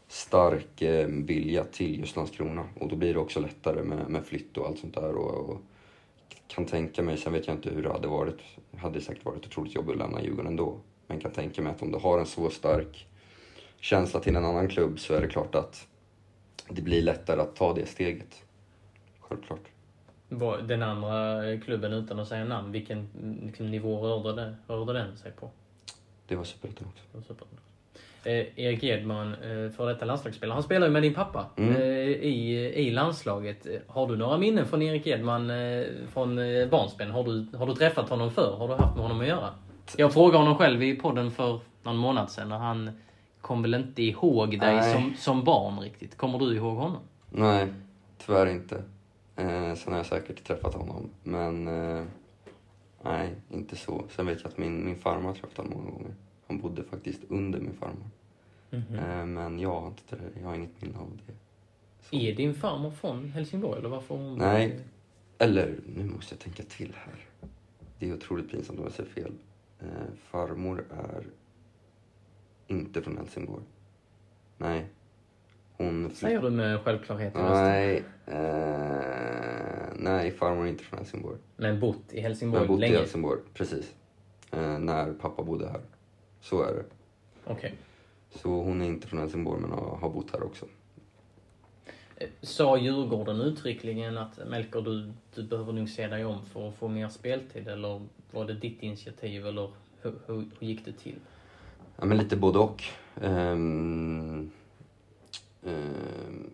[0.08, 2.64] stark eh, vilja till just Landskrona.
[2.80, 5.14] Och då blir det också lättare med, med flytt och allt sånt där.
[5.14, 5.60] Och, och
[6.46, 8.38] kan tänka mig, sen vet jag inte hur det hade varit.
[8.70, 10.80] Det hade säkert varit otroligt jobbigt att lämna Djurgården ändå.
[11.06, 13.06] Men kan tänka mig att om du har en så stark
[13.80, 15.86] känsla till en annan klubb så är det klart att
[16.68, 18.42] det blir lättare att ta det steget.
[19.20, 19.68] Självklart.
[20.68, 23.08] Den andra klubben, utan att säga namn, vilken
[23.46, 25.50] liksom, nivå rörde, det, rörde den sig på?
[26.26, 27.04] Det var superettan också.
[27.12, 27.58] Det var superbra.
[28.28, 31.76] Eh, Erik Edman, eh, för detta landslagsspelare, han spelar ju med din pappa Mm.
[31.76, 33.66] eh, i, i landslaget.
[33.66, 37.10] Eh, Har du några minnen från Erik Edman eh, från eh, barnsben?
[37.10, 38.56] Har du, har du träffat honom förr?
[38.58, 39.48] Har du haft med honom att göra?
[39.96, 42.90] Jag frågade honom själv i podden för någon månad sedan och han
[43.40, 44.92] kom väl inte ihåg dig Nej.
[44.94, 46.16] som, som barn riktigt.
[46.16, 47.00] Kommer du ihåg honom?
[47.30, 47.66] Nej,
[48.26, 48.76] tyvärr inte.
[49.36, 52.04] Eh, sen har jag säkert träffat honom, men eh,
[53.04, 54.04] nej, inte så.
[54.16, 56.14] Sen vet jag att min, min farmor har träffat honom många gånger.
[56.48, 58.10] Han bodde faktiskt under min farmor.
[58.70, 61.32] Eh, men jag har, inte, jag har inget minne av det.
[62.00, 62.16] Så.
[62.16, 64.38] Är din farmor från Helsingborg eller varför hon...
[64.38, 64.80] Nej.
[65.38, 67.14] Eller, nu måste jag tänka till här.
[67.98, 69.32] Det är otroligt pinsamt om jag säger fel.
[69.80, 69.86] Eh,
[70.30, 71.24] farmor är
[72.66, 73.64] inte från Helsingborg.
[74.56, 74.86] Nej.
[75.76, 77.38] Hon Säger du med självklarhet i.
[77.38, 78.34] Nej, eh,
[79.96, 81.38] nej, farmor är inte från Helsingborg.
[81.56, 82.94] Men bott i Helsingborg har bott länge?
[82.94, 83.94] i Helsingborg, precis.
[84.50, 85.80] Eh, när pappa bodde här.
[86.40, 86.84] Så är det.
[87.44, 87.74] Okej.
[88.30, 90.66] Så hon är inte från Helsingborg men har, bott här också.
[92.16, 96.74] Eh, Sa Djurgården uttryckligen att Melker, du, du behöver nog se dig om för att
[96.74, 97.68] få mer speltid?
[97.68, 99.46] Eller var det ditt initiativ?
[99.46, 99.70] Eller
[100.02, 101.16] hur, hur, hur gick det till?
[101.96, 102.84] Ja, men lite både och.
[103.22, 104.50] Ehm,
[105.66, 106.50] ehm,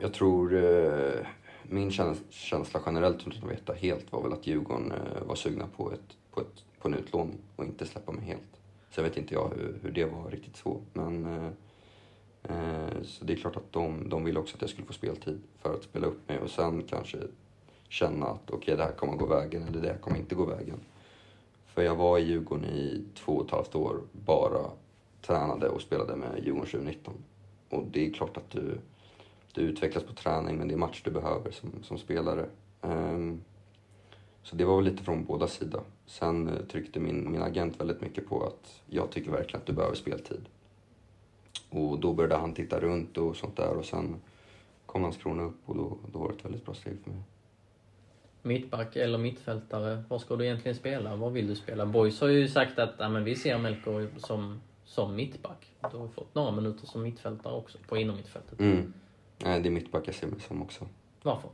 [0.00, 1.26] jag tror eh,
[1.62, 5.66] min käns- känsla generellt, utan att veta helt, var väl att Djurgården eh, var sugna
[5.76, 8.42] på, ett, på, ett, på en utlåning och inte släppa mig helt.
[8.90, 11.50] Sen vet inte jag hur, hur det var riktigt så, men eh,
[12.42, 15.40] eh, så det är klart att de, de ville också att jag skulle få speltid
[15.58, 17.18] för att spela upp mig och sen kanske
[17.88, 20.80] känna att okej, det här kommer gå vägen eller det här kommer inte gå vägen.
[21.66, 24.70] För jag var i Djurgården i två och ett halvt år, bara
[25.22, 27.14] tränade och spelade med Djurgården 2019.
[27.68, 28.78] Och det är klart att du,
[29.52, 32.46] du utvecklas på träning, men det är match du behöver som, som spelare.
[32.82, 33.40] Ehm,
[34.42, 35.82] så det var väl lite från båda sidor.
[36.06, 39.72] Sen eh, tryckte min, min agent väldigt mycket på att jag tycker verkligen att du
[39.72, 40.48] behöver speltid.
[41.70, 44.16] Och då började han titta runt och sånt där och sen
[44.86, 47.22] kom Landskrona upp och då, då var det ett väldigt bra steg för mig.
[48.42, 50.02] Mittback eller mittfältare?
[50.08, 51.16] Var ska du egentligen spela?
[51.16, 51.86] Var vill du spela?
[51.86, 55.66] Boys har ju sagt att ja, men vi ser Melker som, som mittback.
[55.90, 58.60] Du har fått några minuter som mittfältare också, på innermittfältet.
[58.60, 58.92] Mm.
[59.38, 60.86] Nej, det är mittback jag ser mig som också.
[61.22, 61.50] Varför?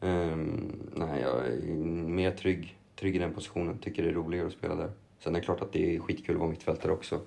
[0.00, 1.66] Um, nej, jag är
[2.08, 3.78] mer trygg, trygg i den positionen.
[3.78, 4.90] Tycker det är roligare att spela där.
[5.18, 7.20] Sen är det klart att det är skitkul att vara mittfältare också.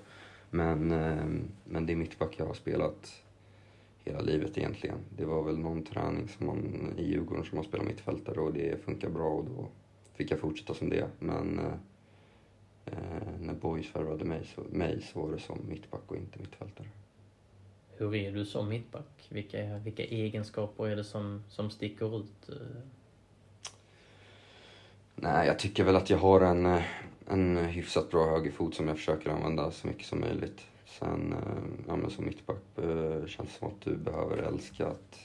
[0.50, 3.22] Men, um, men det är mittback jag har spelat
[4.04, 4.98] hela livet egentligen.
[5.16, 8.84] Det var väl någon träning som man, i Djurgården som man spelade mittfältare och det
[8.84, 9.68] funkar bra och då
[10.14, 11.08] fick jag fortsätta som det.
[11.18, 11.72] Men uh,
[13.40, 16.88] när Boys värvade mig så, mig så var det som mittback och inte mittfältare.
[18.02, 19.28] Hur är du som mittback?
[19.28, 22.48] Vilka, vilka egenskaper är det som, som sticker ut?
[22.48, 22.56] Eh?
[25.14, 26.82] Nej, jag tycker väl att jag har en, eh,
[27.26, 30.60] en hyfsat bra högerfot som jag försöker använda så mycket som möjligt.
[30.86, 32.62] Sen, eh, ja men som mittback
[33.26, 35.18] känns det som att du behöver älska att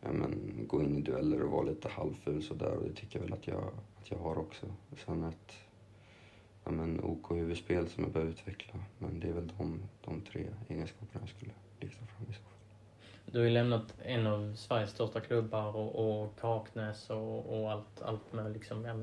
[0.00, 3.24] ja, men, gå in i dueller och vara lite halvful sådär och det tycker jag
[3.24, 3.64] väl att jag,
[4.00, 4.66] att jag har också.
[5.06, 5.52] Sen ett
[6.64, 8.74] ja, men, OK huvudspel som jag behöver utveckla.
[8.98, 12.52] Men det är väl de, de tre egenskaperna jag skulle lyfta fram i så fall.
[13.26, 18.02] Du har ju lämnat en av Sveriges största klubbar och, och Kaknäs och, och allt,
[18.02, 18.94] allt med liksom, ja,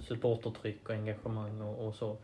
[0.00, 2.16] supportertryck och engagemang och, och så.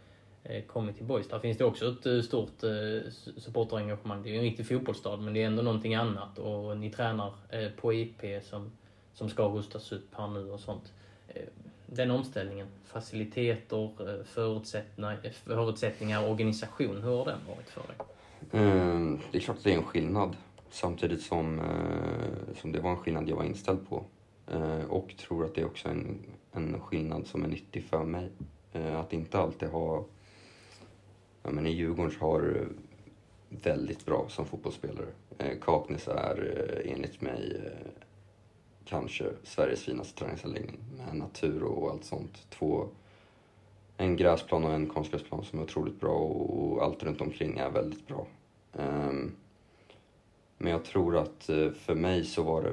[0.45, 1.29] eh, kommit till Boys.
[1.29, 4.23] Där finns det också ett eh, stort eh, supporterengagemang.
[4.23, 6.38] Det är ju en riktig fotbollsstad, men det är ändå någonting annat.
[6.38, 8.73] Och ni tränar eh, på IP som,
[9.14, 10.93] som ska rustas upp här nu och sånt.
[11.29, 11.43] Eh,
[11.87, 17.97] den omställningen, faciliteter, eh, förutsättningar, förutsättningar, organisation, hur har den varit för dig?
[18.53, 20.37] Eh, det är klart att det är en skillnad.
[20.70, 24.05] Samtidigt som, eh, som det var en skillnad jag var inställd på.
[24.46, 26.18] Eh, och tror att det är också en,
[26.53, 28.31] en skillnad som är nyttig för mig.
[28.72, 30.05] Eh, att inte alltid ha...
[31.42, 32.68] Ja, men I Djurgården har du
[33.48, 35.07] väldigt bra som fotbollsspelare.
[35.38, 37.90] Eh, Kaknäs är eh, enligt mig eh,
[38.85, 42.46] kanske Sveriges finaste träningsanläggning med natur och allt sånt.
[42.50, 42.88] Två,
[44.00, 48.06] en gräsplan och en konstgräsplan som är otroligt bra och allt runt omkring är väldigt
[48.06, 48.26] bra.
[48.72, 49.32] Um,
[50.58, 52.72] men jag tror att eh, för mig så var det,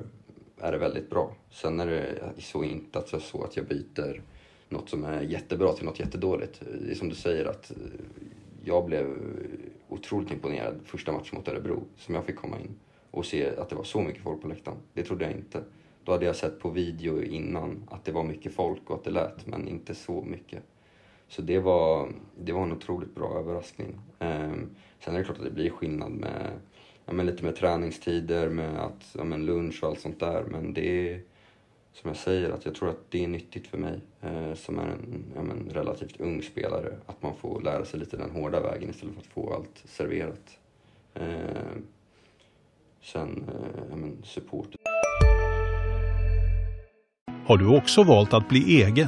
[0.65, 1.35] är det väldigt bra.
[1.51, 4.21] Sen är det så inte att, så att jag byter
[4.69, 6.61] något som är jättebra till något jättedåligt.
[6.81, 7.77] Det är som du säger att eh,
[8.63, 9.17] jag blev
[9.89, 12.75] otroligt imponerad första matchen mot Örebro som jag fick komma in
[13.11, 14.77] och se att det var så mycket folk på läktaren.
[14.93, 15.63] Det trodde jag inte.
[16.03, 19.11] Då hade jag sett på video innan att det var mycket folk och att det
[19.11, 20.63] lät, men inte så mycket.
[21.27, 23.99] Så det var, det var en otroligt bra överraskning.
[24.19, 26.51] Ehm, sen är det klart att det blir skillnad med,
[27.05, 30.43] ja, men lite med träningstider, med att, ja, men lunch och allt sånt där.
[30.43, 31.21] Men det är,
[31.93, 34.87] som jag säger, att jag tror att det är nyttigt för mig eh, som är
[34.87, 36.97] en ja, men, relativt ung spelare.
[37.05, 40.57] Att man får lära sig lite den hårda vägen istället för att få allt serverat.
[41.13, 41.23] Eh,
[43.01, 44.67] sen eh, ja, men, support.
[47.45, 49.07] Har du också valt att bli egen?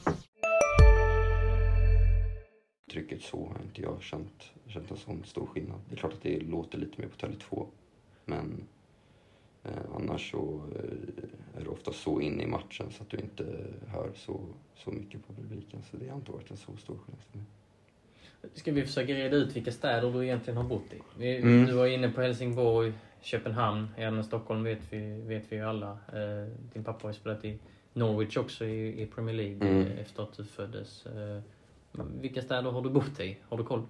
[2.91, 5.79] Trycket så har inte jag känt, känt en sån stor skillnad.
[5.89, 7.65] Det är klart att det låter lite mer på Tele2,
[8.25, 8.63] men
[9.63, 13.45] eh, annars så eh, är du ofta så inne i matchen så att du inte
[13.87, 14.39] hör så,
[14.75, 15.81] så mycket på publiken.
[15.91, 17.47] Så det har inte varit en så stor skillnad för mig.
[18.53, 21.01] Ska vi försöka reda ut vilka städer du egentligen har bott i?
[21.17, 21.65] Vi, Mm.
[21.65, 25.91] Du var inne på Helsingborg, Köpenhamn, även Stockholm vet vi, vet vi ju alla.
[25.91, 27.59] Eh, din pappa har spelat i
[27.93, 29.81] Norwich också i, i Premier League Mm.
[29.87, 31.05] eh, efter att du föddes.
[31.05, 31.41] Eh,
[31.91, 33.37] vilka städer har du bott i?
[33.49, 33.83] Har du koll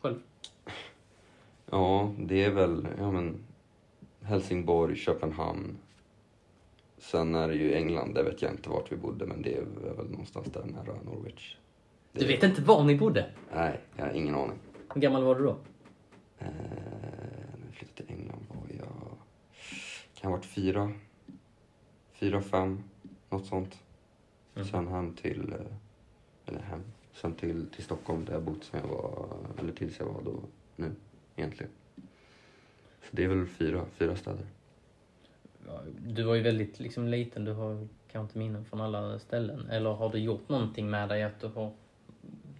[0.00, 0.16] själv?
[1.70, 3.44] Ja, det är väl ja, men,
[4.22, 5.76] Helsingborg, Köpenhamn.
[6.98, 9.64] Sen är det ju England, där vet jag inte vart vi bodde, men det är
[9.96, 11.56] väl någonstans där nära Norwich.
[12.12, 13.30] Det Du vet inte var ni bodde?
[13.54, 14.58] Nej, jag har ingen aning.
[14.94, 15.56] Hur gammal var du då?
[16.38, 19.16] Eh, när jag flyttade till England var jag...
[20.14, 20.92] Kan ha varit fyra,
[22.12, 22.82] fyra, fem,
[23.30, 23.78] något sånt.
[24.54, 24.68] Mm.
[24.68, 25.52] Sen hem till...
[25.52, 26.82] eh, Eller hem.
[27.12, 29.28] Sen till, till Stockholm där jag bott sen jag var...
[29.58, 30.40] Eller tills jag var då
[30.76, 30.92] nu,
[31.36, 31.72] egentligen.
[33.02, 34.46] Så det är väl fyra, fyra städer.
[36.06, 39.68] Du var ju väldigt liksom, liten, du har kanske inte minnen från alla ställen.
[39.70, 41.72] Eller har det gjort någonting med dig att du har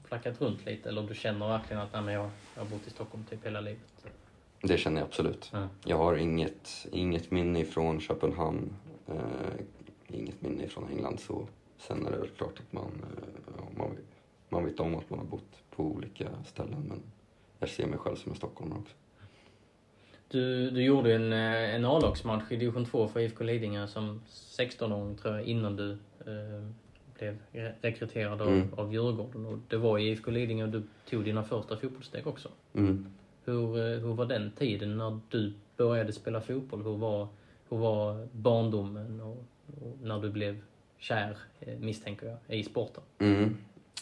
[0.05, 0.88] flackat runt lite?
[0.88, 4.07] Eller du känner verkligen att Nej, jag, jag har bott i Stockholm typ hela livet?
[4.62, 5.51] Det känner jag absolut.
[5.53, 5.69] Ja.
[5.85, 8.77] Jag har inget, inget minne ifrån Köpenhamn.
[9.07, 9.17] Eh,
[10.09, 11.21] inget minne ifrån England.
[11.21, 11.47] Så.
[11.79, 13.05] Sen är det väl klart att man,
[13.49, 13.97] eh, man,
[14.53, 16.85] man vet om att man har bott på olika ställen.
[16.88, 17.03] Men
[17.59, 18.95] jag ser mig själv som en stockholmare också.
[20.29, 25.17] Du, du gjorde en, eh, en A-lagsmatch i division 2 för IFK Lidingö som 16-åring
[25.17, 26.69] tror jag, innan du eh,
[27.19, 28.74] blev re- rekryterad av, Mm.
[28.76, 29.47] av Djurgården.
[29.47, 32.49] Och det var i IFK Lidingö du tog dina första fotbollssteg också.
[32.74, 33.07] Mm.
[33.45, 36.83] Hur, eh, hur var den tiden när du började spela fotboll?
[36.83, 37.29] Hur var,
[37.68, 39.45] hur var barndomen och,
[39.83, 40.61] och när du blev
[40.99, 43.03] kär, eh, misstänker jag, i sporten?
[43.18, 43.57] Mm.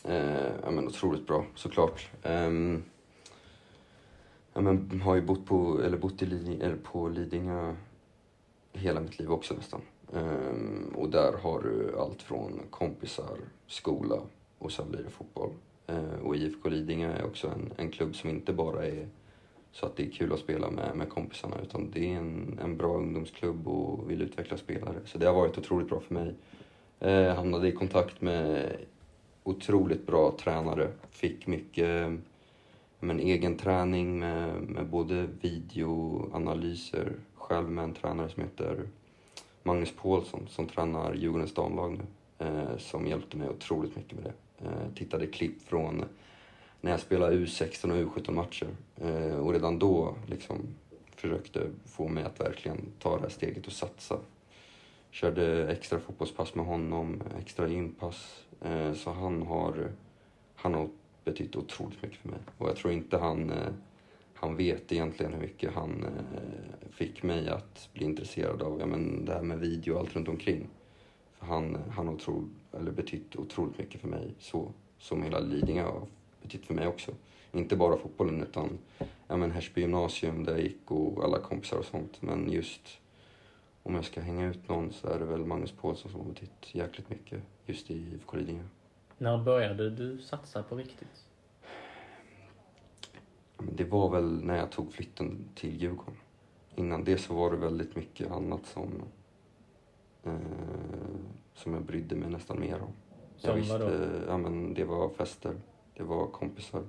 [0.05, 2.11] Eh, ja, men otroligt bra, såklart.
[2.23, 2.83] Ehm,
[4.53, 7.75] ja, men har ju bott på, eller bott i Lidingö, eller på Lidingö
[8.73, 9.81] hela mitt liv också nästan.
[10.15, 14.21] Ehm, och där har du allt från kompisar, skola
[14.59, 15.51] och sen blir det fotboll.
[15.87, 19.09] Eh, och IFK Lidingö är också en, en klubb som inte bara är
[19.73, 22.77] så att det är kul att spela med, med kompisarna utan det är en, en
[22.77, 24.97] bra ungdomsklubb och vill utveckla spelare.
[25.05, 26.35] Så det har varit otroligt bra för mig.
[27.01, 28.77] Eh, hamnade i kontakt med
[29.43, 30.89] otroligt bra tränare.
[31.11, 32.13] Fick mycket eh,
[33.01, 38.89] men, egen träning med, med både videoanalyser, själv med en tränare som heter
[39.63, 42.05] Magnus Paulsson som tränar Djurgårdens damlag nu.
[42.41, 44.65] Eh, som hjälpte mig otroligt mycket med det.
[44.67, 46.05] Eh, tittade klipp från
[46.81, 48.69] när jag spelade U16 och U17 matcher.
[48.97, 50.57] Eh, och redan då liksom
[51.17, 54.19] försökte få mig att verkligen ta det här steget och satsa.
[55.11, 58.45] Körde extra fotbollspass med honom, extra gympass.
[58.61, 59.93] Eh, så han har,
[60.55, 60.89] han har
[61.25, 62.39] betytt otroligt mycket för mig.
[62.59, 63.73] Och jag tror inte han, eh,
[64.35, 69.25] han vet egentligen hur mycket han eh, fick mig att bli intresserad av ja, men
[69.25, 70.69] det här med video och allt runt omkring.
[71.39, 75.83] För han, han har otro, eller betytt otroligt mycket för mig, så som hela Lidingö
[75.83, 76.07] har
[76.43, 77.13] betytt för mig också.
[77.53, 78.79] Inte bara fotbollen utan
[79.29, 82.23] ja, men Härsby gymnasium där jag gick och alla kompisar och sånt.
[82.23, 83.01] Men just
[83.83, 86.75] om jag ska hänga ut någon så är det väl Magnus Paulsson som har betytt
[86.75, 88.65] jäkligt mycket just i IFK Lidingö.
[89.19, 91.27] När började du satsa på riktigt?
[93.59, 96.17] Det var väl när jag tog flytten till Djurgården.
[96.75, 99.03] Innan det så var det väldigt mycket annat som,
[100.25, 100.35] eh,
[101.55, 102.93] som jag brydde mig nästan mer om.
[103.37, 103.95] Som jag visste, vadå?
[104.29, 105.61] ja, men det var fester,
[105.95, 106.85] det var kompisar.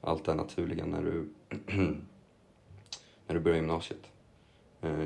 [0.00, 1.28] Allt det naturliga när du,
[3.26, 4.10] när du börjar gymnasiet.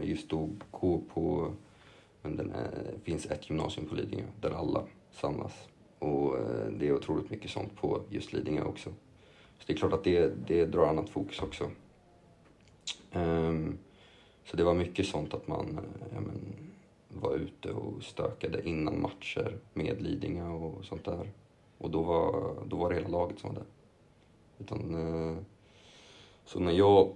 [0.03, 1.53] Just då gå på,
[2.23, 5.69] den är, det finns ett gymnasium på Lidingö där alla samlas.
[5.99, 8.91] Och eh, det är otroligt mycket sånt på just Lidingö också.
[9.59, 11.71] Så det är klart att det, det drar annat fokus också.
[13.13, 13.79] Um,
[14.45, 16.55] så det var mycket sånt att man eh, ja, men,
[17.09, 21.31] var ute och stökade innan matcher med Lidingö och sånt där.
[21.79, 23.67] Och då var, då var det hela laget som var där.
[24.59, 25.37] Utan, eh,
[26.45, 27.13] så när jag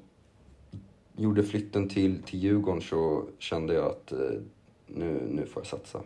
[1.19, 4.41] gjorde flytten till, till Djurgården så kände jag att eh,
[4.87, 6.03] nu, nu får jag satsa.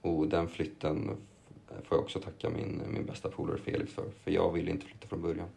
[0.00, 1.10] Och den flytten
[1.82, 4.10] får jag också tacka min, min bästa polare Felix för.
[4.24, 5.48] För jag ville inte flytta från början.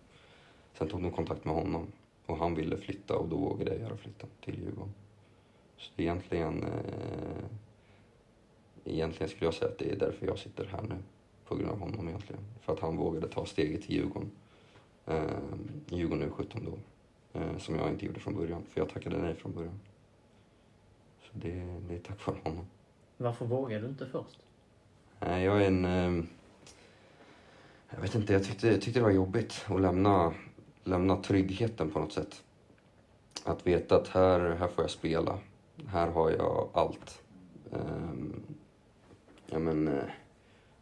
[0.77, 1.87] Sen tog de kontakt med honom
[2.25, 4.93] och han ville flytta och då vågade jag göra flytten till Djurgården.
[5.77, 7.45] Så egentligen, eh,
[8.85, 10.95] egentligen skulle jag säga att det är därför jag sitter här nu.
[11.47, 12.41] På grund av honom egentligen.
[12.61, 14.31] För att han vågade ta steget till Djurgården.
[15.05, 15.23] Eh,
[15.89, 16.77] Djurgården U17 då.
[17.35, 18.63] Eh, som jag inte gjorde från början.
[18.69, 19.79] För jag tackade nej från början.
[21.21, 22.65] Så det, det är tack vare honom.
[23.17, 24.39] Varför vågade du inte först?
[25.19, 25.85] Nej, jag är en...
[25.85, 26.25] Eh,
[27.89, 30.33] jag vet inte, jag tyckte, jag tyckte det var jobbigt att lämna,
[30.83, 32.43] lämna tryggheten på något sätt.
[33.43, 35.39] Att veta att här, här får jag spela.
[35.87, 37.21] Här har jag allt.
[37.71, 38.43] Um,
[39.47, 40.03] ja, men, eh,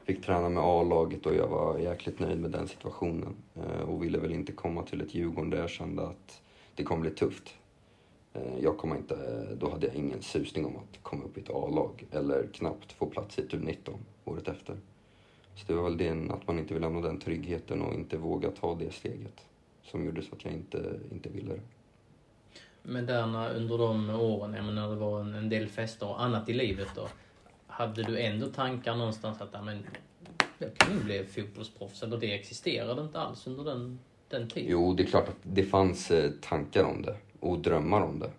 [0.06, 3.36] fick träna med A-laget och jag var jäkligt nöjd med den situationen.
[3.56, 6.42] Eh, och ville väl inte komma till ett Djurgården där jag kände att
[6.76, 7.56] det kommer bli tufft.
[8.34, 11.42] Eh, jag kom inte, eh, då hade jag ingen susning om att komma upp i
[11.42, 13.94] ett A-lag eller knappt få plats i ett U19
[14.26, 14.78] året efter.
[15.56, 18.52] Så det var väl det att man inte vill lämna den tryggheten och inte våga
[18.52, 19.46] ta det steget
[19.84, 21.62] som gjorde så att jag inte, inte ville det.
[22.84, 26.50] Men där under de åren, jag menar, när det var en del fester och annat
[26.50, 27.08] i livet då.
[27.74, 29.86] Hade du ändå tankar någonstans att, men,
[30.58, 34.00] jag kan ju bli fotbollsproffs, eller det existerade inte alls under den,
[34.30, 34.72] den tiden?
[34.72, 38.32] Jo, det är klart att det fanns eh, tankar om det och drömmar om det.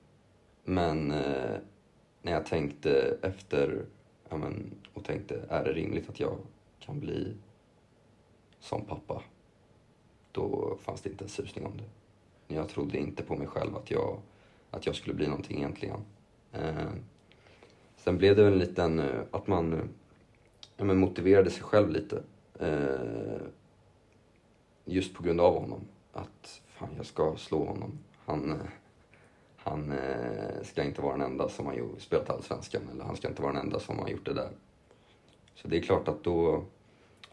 [0.64, 1.56] Men eh,
[2.22, 3.84] när jag tänkte efter
[4.28, 6.38] ja, men, och tänkte, är det rimligt att jag
[6.80, 7.34] kan bli
[8.60, 9.22] som pappa?
[10.32, 12.54] Då fanns det inte en susning om det.
[12.54, 14.18] Jag trodde inte på mig själv att jag,
[14.70, 16.00] att jag skulle bli någonting egentligen.
[16.52, 16.90] Eh,
[18.04, 19.84] sen blev det väl en liten, eh, att man eh,
[20.76, 22.22] ja, men motiverade sig själv lite.
[22.60, 23.40] Eh,
[24.84, 25.80] just på grund av honom.
[26.12, 27.98] Att fan, jag ska slå honom.
[28.24, 28.56] Han, eh,
[29.56, 32.82] han eh, ska inte vara den enda som har gjort- spelat Allsvenskan.
[32.92, 34.50] Eller han ska inte vara den enda som har gjort det där.
[35.54, 36.64] Så det är klart att då,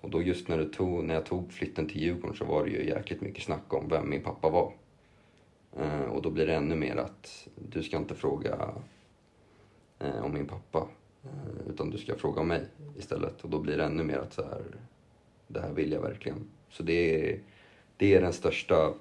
[0.02, 2.88] och då just när, tog, när jag tog flytten till Djurgården så var det ju
[2.88, 4.74] jäkligt mycket snack om vem min pappa var.
[5.78, 8.74] Eh, och då blir det ännu mer att du ska inte fråga
[10.04, 10.88] eh, om min pappa.
[11.24, 12.66] Eh, utan du ska fråga om mig
[12.98, 13.42] istället.
[13.42, 14.62] Och då blir det ännu mer att så här,
[15.48, 16.50] det här vill jag verkligen.
[16.70, 17.40] Så det är,
[17.98, 18.94] det är den största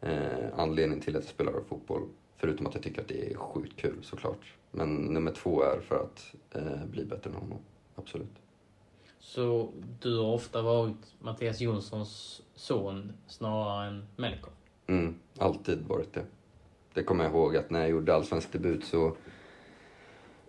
[0.00, 2.02] eh, anledningen till att jag spelar fotboll.
[2.36, 4.54] Förutom att jag tycker att det är sjukt kul såklart.
[4.70, 7.58] Men nummer två är för att eh, bli bättre än honom.
[7.94, 8.36] Absolut.
[9.20, 14.50] Så du har ofta varit Mattias Jonssons son snarare än Melker?
[14.86, 16.24] Mm, alltid varit det.
[16.94, 19.16] Det kommer jag ihåg att när jag gjorde allsvensk debut så...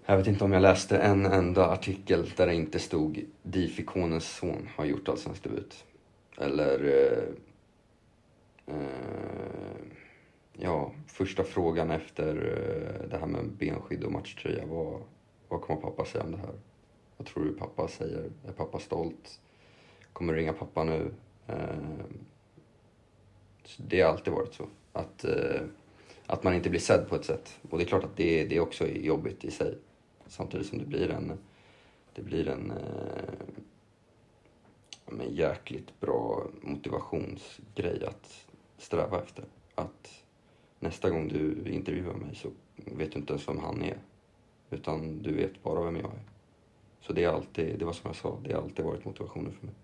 [0.08, 4.70] Jag vet inte om jag läste en enda artikel där det inte stod DIF-ikonens son
[4.76, 5.86] har gjort allsvensk debut.
[6.38, 6.84] Eller...
[6.84, 9.86] Eh, eh,
[10.54, 15.02] ja, första frågan efter eh, det här med benskydd och matchtröja var
[15.48, 16.56] vad kommer pappa säga om det här?
[17.18, 18.30] Vad tror du pappa säger?
[18.48, 19.40] Är pappa stolt?
[20.14, 21.12] kommer du ringa pappa nu?
[21.48, 21.56] Eh,
[23.64, 24.68] så det har alltid varit så.
[24.94, 25.62] Att, eh,
[26.26, 27.60] att man inte blir sedd på ett sätt.
[27.70, 29.78] Och det är klart att det, det också är jobbigt i sig.
[30.28, 31.38] Samtidigt som det blir en,
[32.14, 32.78] det blir en eh,
[35.30, 38.48] jäkligt bra motivationsgrej att
[38.78, 39.46] sträva efter.
[39.76, 40.24] Att
[40.80, 43.98] nästa gång du intervjuar mig så vet du inte ens vem han är.
[44.70, 46.24] Utan du vet bara vem jag är.
[47.02, 49.66] Så det är alltid, det var som jag sa, det har alltid varit motivationen för
[49.66, 49.76] mig.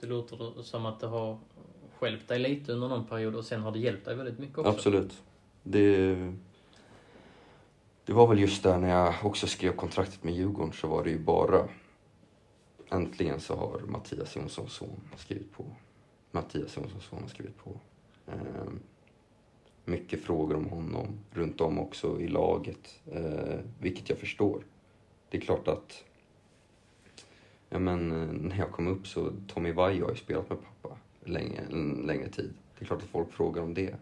[0.00, 1.38] Det låter som att det har
[2.02, 4.70] hjälpt dig lite under någon period och sen har det hjälpt dig väldigt mycket också.
[4.70, 5.22] Absolut.
[5.62, 6.16] Det,
[8.06, 11.10] det var väl just där när jag också skrev kontraktet med Djurgården så var det
[11.10, 11.68] ju bara
[12.90, 15.64] Äntligen så har Mattias Jonssons son skrivit på.
[16.30, 17.80] Mattias Jonssons son har skrivit på.
[18.26, 18.72] Eh,
[19.84, 24.62] mycket frågor om honom runt om också i laget, eh, vilket jag förstår.
[25.30, 26.04] Det är klart att
[27.68, 30.96] ja, men, eh, när jag kom upp så Tommy Vaiho har ju spelat med pappa
[31.24, 32.54] länge, en längre tid.
[32.78, 33.94] Det är klart att folk frågar om det.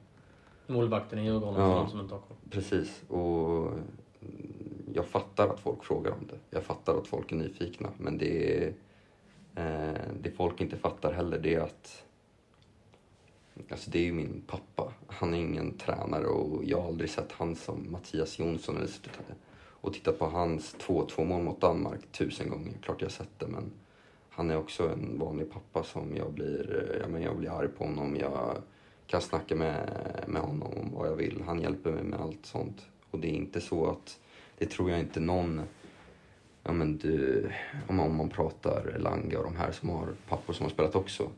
[0.67, 2.37] Målvakten i Djurgården ja, för de som inte har koll.
[2.51, 3.03] Precis.
[3.09, 3.73] Och
[4.95, 6.39] jag fattar att folk frågar om det.
[6.51, 7.89] Jag fattar att folk är nyfikna.
[7.99, 8.67] Men det,
[9.55, 12.05] eh, det folk inte fattar heller det är att
[13.71, 14.93] Alltså det är ju min pappa.
[15.07, 18.89] Han är ingen tränare och jag har aldrig sett han som Mattias Jonsson eller
[19.57, 22.73] och tittat på hans 2-2 mål mot Danmark tusen gånger.
[22.83, 23.73] Klart jag sett det men
[24.31, 27.85] han är också en vanlig pappa som jag blir, ja, men jag blir arg på
[27.85, 28.17] honom.
[28.17, 28.57] Jag
[29.07, 29.91] kan snacka med,
[30.27, 31.43] med honom om vad jag vill.
[31.47, 32.87] Han hjälper mig med allt sånt.
[33.11, 34.19] Och det är inte så att,
[34.59, 35.61] det tror jag inte någon,
[36.63, 37.51] ja men du,
[37.89, 40.95] om man, om man pratar Lange och de här som har pappor som har spelat
[40.95, 41.31] också.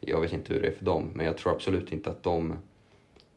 [0.00, 2.54] Jag vet inte hur det är för dem, men jag tror absolut inte att de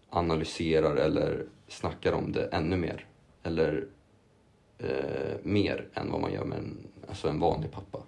[0.10, 3.06] analyserar eller snackar om det ännu mer.
[3.44, 3.88] Eller
[4.78, 8.00] eh, mer än vad man gör med en, alltså en vanlig pappa.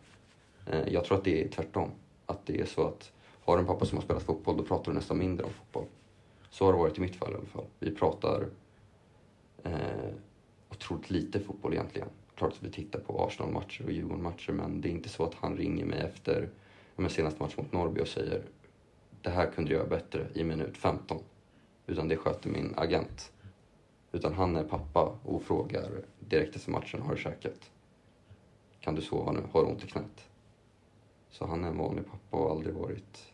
[0.66, 1.92] Eh, jag tror att det är tvärtom.
[2.26, 3.12] Att det är så att
[3.52, 5.86] har du en pappa som har spelat fotboll, då pratar du nästan mindre om fotboll.
[6.50, 7.66] Så har det varit i mitt fall i alla fall.
[7.80, 8.48] Vi pratar
[9.64, 10.10] eh,
[10.70, 12.08] otroligt lite fotboll egentligen.
[12.36, 15.58] Klart att vi tittar på Arsenal-matcher och Djurgården-matcher men det är inte så att han
[15.58, 16.50] ringer mig efter
[16.96, 18.42] men senaste matchen mot Norrby och säger
[19.22, 21.20] det här kunde du göra bättre i minut 15.
[21.88, 23.32] Utan det sköter min agent.
[24.12, 25.90] Utan han är pappa och frågar
[26.20, 27.72] direkt efter matchen, har du käkat?
[28.80, 29.40] Kan du sova nu?
[29.52, 30.28] Har du ont i knät?
[31.30, 33.34] Så han är en vanlig pappa och har aldrig varit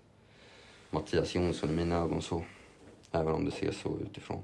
[0.93, 2.43] Mattias Jonsson i mina ögon så.
[3.11, 4.41] Även om det ser så utifrån.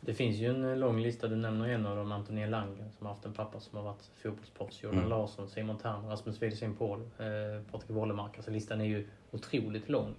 [0.00, 1.28] Det finns ju en lång lista.
[1.28, 4.10] Du nämner en av dem, Antonia Langen, som har haft en pappa som har varit
[4.22, 4.82] fotbollsproffs.
[4.82, 5.10] Jordan mm.
[5.10, 8.36] Larsson, Simon Thern, Rasmus Wiedesheim Paul, eh, Patrik Wålemark.
[8.36, 10.14] Alltså listan är ju otroligt lång.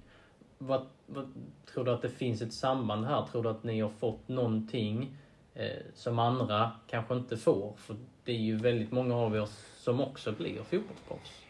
[0.58, 1.34] Vad, vad,
[1.74, 3.26] tror du att det finns ett samband här?
[3.32, 5.18] Tror du att ni har fått någonting
[5.54, 7.74] eh, som andra kanske inte får?
[7.78, 11.42] För det är ju väldigt många av er som också blir fotbollsproffs.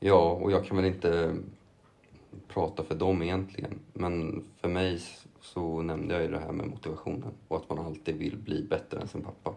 [0.00, 1.36] Ja, och jag kan väl inte
[2.48, 3.78] prata för dem egentligen.
[3.92, 5.00] Men för mig
[5.40, 9.00] så nämnde jag ju det här med motivationen och att man alltid vill bli bättre
[9.00, 9.54] än sin pappa.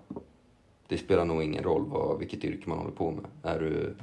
[0.87, 3.25] Det spelar nog ingen roll vad, vilket yrke man håller på med.
[3.43, 3.95] Är du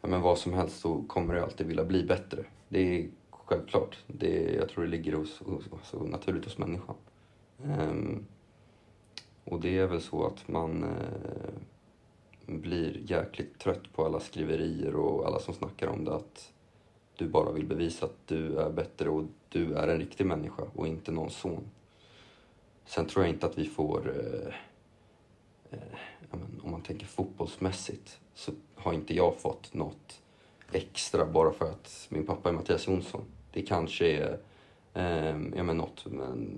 [0.00, 2.44] ja, men vad som helst så kommer du alltid vilja bli bättre.
[2.68, 3.98] Det är självklart.
[4.06, 6.96] Det, jag tror det ligger hos, hos, hos, naturligt hos människan.
[7.62, 8.26] Um,
[9.44, 11.50] och det är väl så att man uh,
[12.46, 16.14] blir jäkligt trött på alla skriverier och alla som snackar om det.
[16.14, 16.52] Att
[17.20, 20.86] du bara vill bevisa att du är bättre och du är en riktig människa och
[20.86, 21.64] inte någon son.
[22.84, 24.14] Sen tror jag inte att vi får...
[24.16, 24.54] Eh,
[25.70, 30.22] eh, om man tänker fotbollsmässigt så har inte jag fått något
[30.72, 33.24] extra bara för att min pappa är Mattias Jonsson.
[33.52, 34.38] Det kanske är
[34.94, 36.48] eh, ja, men något med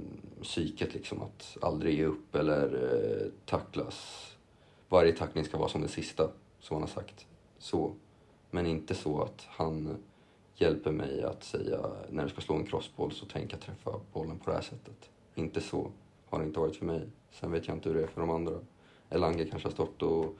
[0.43, 4.29] psyket, liksom, att aldrig ge upp eller eh, tacklas.
[4.89, 7.27] Varje tackling ska vara som den sista, som han har sagt.
[7.59, 7.95] Så.
[8.51, 9.97] Men inte så att han
[10.63, 11.79] hjälper mig att säga
[12.11, 15.11] när du ska slå en crossboll så tänk att träffa bollen på det här sättet.
[15.35, 15.91] Inte så
[16.29, 17.09] har det inte varit för mig.
[17.33, 18.53] Sen vet jag inte hur det är för de andra.
[19.11, 20.37] Elange kanske har stått och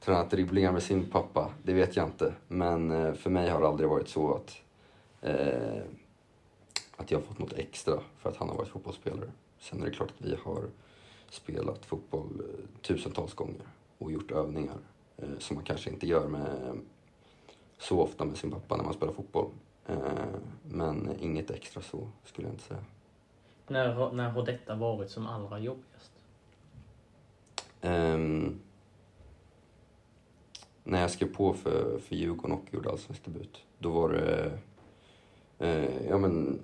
[0.00, 1.52] tränat dribblingar med sin pappa.
[1.62, 2.34] Det vet jag inte.
[2.48, 4.60] Men eh, för mig har det aldrig varit så att,
[5.20, 5.82] eh,
[6.96, 9.30] att jag har fått något extra för att han har varit fotbollsspelare.
[9.58, 10.64] Sen är det klart att vi har
[11.30, 13.66] spelat fotboll eh, tusentals gånger
[13.98, 14.78] och gjort övningar
[15.16, 16.80] eh, som man kanske inte gör med
[17.78, 19.50] så ofta med sin pappa när man spelar fotboll.
[19.86, 19.96] Eh,
[20.62, 22.84] men inget extra så, skulle jag inte säga.
[23.68, 26.12] När, när har detta varit som allra jobbigast?
[27.82, 28.60] Um,
[30.84, 33.64] när jag skrev på för, för Djurgården och gjorde allsvensk debut.
[33.78, 34.58] Då var det...
[35.58, 36.60] Eh, ja men...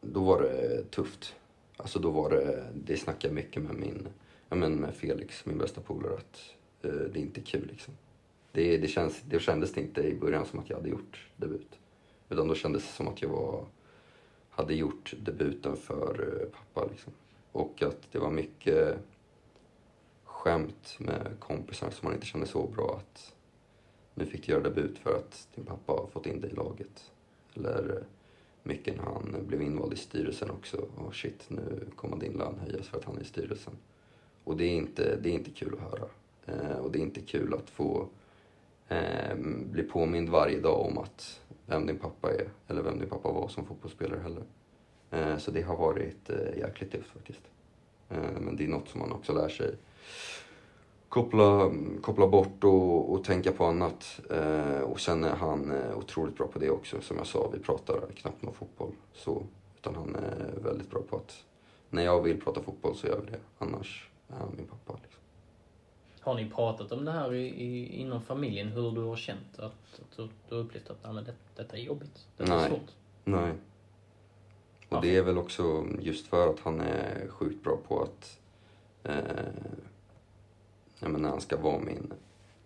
[0.00, 1.34] Då var det tufft.
[1.76, 2.64] Alltså då var det...
[2.74, 4.08] Det snackade jag mycket med min...
[4.48, 7.94] Ja men med Felix, min bästa polare, att eh, det är inte kul liksom.
[8.52, 11.78] Det, det, känns, det kändes det inte i början som att jag hade gjort debut.
[12.28, 13.64] Utan då kändes det som att jag var,
[14.50, 16.90] hade gjort debuten för eh, pappa.
[16.90, 17.12] Liksom.
[17.52, 18.98] Och att det var mycket
[20.24, 23.00] skämt med kompisar som man inte kände så bra.
[23.00, 23.34] att
[24.14, 27.10] Nu fick du göra debut för att din pappa har fått in dig i laget.
[27.54, 28.02] Eller eh,
[28.62, 30.86] mycket när han blev invald i styrelsen också.
[30.96, 33.72] Och shit, nu kommer din lön höjas för att han är i styrelsen.
[34.44, 36.08] Och det är inte, det är inte kul att höra.
[36.46, 38.08] Eh, och det är inte kul att få
[38.88, 39.36] eh,
[39.70, 43.48] bli påmind varje dag om att vem din pappa är, eller vem din pappa var
[43.48, 44.42] som fotbollsspelare heller.
[45.10, 47.42] Eh, så det har varit eh, jäkligt tufft faktiskt.
[48.08, 49.74] Eh, men det är något som man också lär sig
[51.08, 51.72] koppla,
[52.02, 54.20] koppla bort och, och tänka på annat.
[54.30, 57.00] Eh, och sen är han eh, otroligt bra på det också.
[57.00, 58.92] Som jag sa, vi pratar knappt om fotboll.
[59.12, 59.42] Så,
[59.76, 61.44] utan han är väldigt bra på att
[61.90, 63.40] när jag vill prata fotboll så gör vi det.
[63.58, 64.98] Annars är han min pappa.
[65.02, 65.17] Liksom.
[66.28, 68.68] Har ni pratat om det här i, i, inom familjen?
[68.68, 69.58] Hur du har känt?
[69.58, 72.26] Att, att du, har upplevt att nej, det, detta är jobbigt?
[72.36, 72.64] Detta Nej.
[72.64, 72.90] är svårt?
[73.24, 73.52] Nej.
[74.88, 78.40] Och det är väl också just för att han är sjukt bra på att
[79.04, 79.18] eh,
[81.00, 82.12] när han ska vara min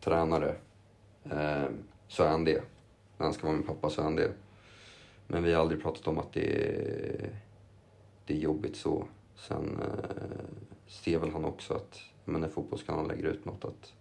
[0.00, 0.56] tränare
[1.24, 1.68] eh,
[2.08, 2.62] så är han det.
[3.16, 4.32] När han ska vara min pappa så är han det.
[5.26, 7.30] Men vi har aldrig pratat om att det är,
[8.26, 9.06] det är jobbigt så.
[9.36, 10.16] Sen eh,
[10.86, 13.92] ser väl han också att men när fotbollskanalen lägger ut något att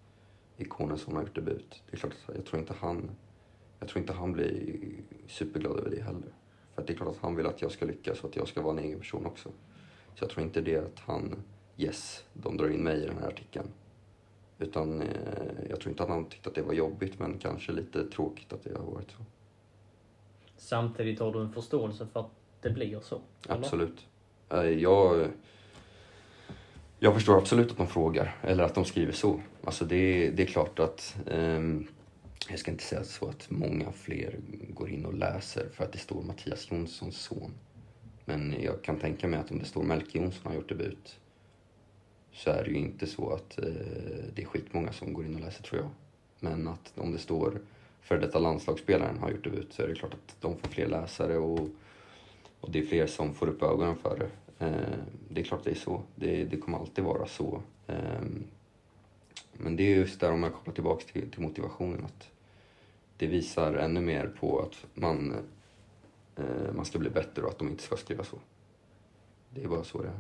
[0.58, 1.84] Ikonesson har gjort debut.
[1.90, 3.10] Det är klart att jag tror inte han,
[3.80, 4.78] jag tror inte han blir
[5.28, 6.34] superglad över det heller.
[6.76, 8.48] För att det är klart att han vill att jag ska lyckas och att jag
[8.48, 9.50] ska vara en egen person också.
[10.16, 11.36] Så jag tror inte det att han,
[11.78, 13.68] yes, de drar in mig i den här artikeln.
[14.60, 15.08] Utan eh,
[15.70, 18.64] jag tror inte att han tyckte att det var jobbigt men kanske lite tråkigt att
[18.64, 19.18] det har varit så.
[20.58, 22.30] Samtidigt har du en förståelse för att
[22.62, 23.22] det blir så?
[23.50, 23.58] eller?
[23.58, 24.08] Absolut.
[24.50, 25.28] Eh, Jag,
[27.04, 29.42] jag förstår absolut att de frågar, eller att de skriver så.
[29.64, 31.88] Alltså det, det är klart att, um,
[32.50, 34.36] jag ska inte säga så att många fler
[34.70, 37.52] går in och läser för att det står Mattias Jonssons son.
[38.26, 41.20] Men jag kan tänka mig att om det står Melke Jonsson har gjort debut
[42.34, 43.66] så är det ju inte så att eh,
[44.36, 45.90] det är skitmånga som går in och läser tror jag.
[46.40, 47.62] Men att om det står
[48.02, 51.38] för detta landslagsspelaren har gjort debut så är det klart att de får fler läsare
[51.38, 51.70] och,
[52.60, 54.30] och det är fler som får upp ögonen för det.
[54.62, 54.98] Eh,
[55.30, 56.02] det är klart det är så.
[56.16, 57.62] Det, det kommer alltid vara så.
[57.88, 58.22] Eh,
[59.54, 62.30] men det är just där om jag kopplar tillbaka till, till motivationen att
[63.18, 65.36] det visar ännu mer på att man,
[66.36, 68.38] eh, man ska bli bättre och att de inte ska skriva så.
[69.50, 70.20] Det är bara så det är.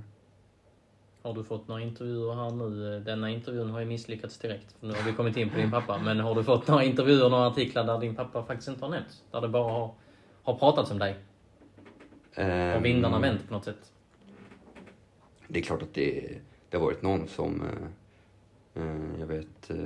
[1.23, 2.99] Har du fått några intervjuer här nu?
[2.99, 4.71] Denna intervjun har ju misslyckats direkt.
[4.79, 5.97] För nu har vi kommit in på din pappa.
[5.97, 9.23] Men har du fått några intervjuer, några artiklar där din pappa faktiskt inte har nämnts?
[9.31, 9.93] Där det bara har,
[10.43, 11.15] har pratats om dig?
[12.35, 13.91] Har Ehm, vindarna vänt på något sätt?
[15.51, 16.29] Det är klart att det,
[16.69, 19.77] det har varit någon som, eh, eh, jag vet, eh,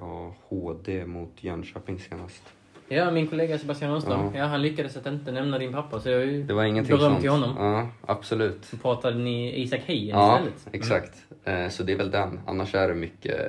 [0.00, 2.42] ja, HD mot Jönköping senast.
[2.88, 4.20] Ja, min kollega Sebastian Rönnström.
[4.20, 4.30] Ja.
[4.38, 4.44] Ja.
[4.44, 6.00] han lyckades att inte nämna din pappa.
[6.00, 7.20] Så jag är ju Det var ingenting beröm sånt.
[7.20, 7.56] till honom.
[7.58, 8.64] Ja, absolut.
[8.64, 10.66] Så pratade ni Isak Heien Ja, istället.
[10.66, 10.80] Mm.
[10.80, 11.26] exakt.
[11.44, 12.40] Eh, Så det är väl den.
[12.46, 13.40] Annars är det mycket,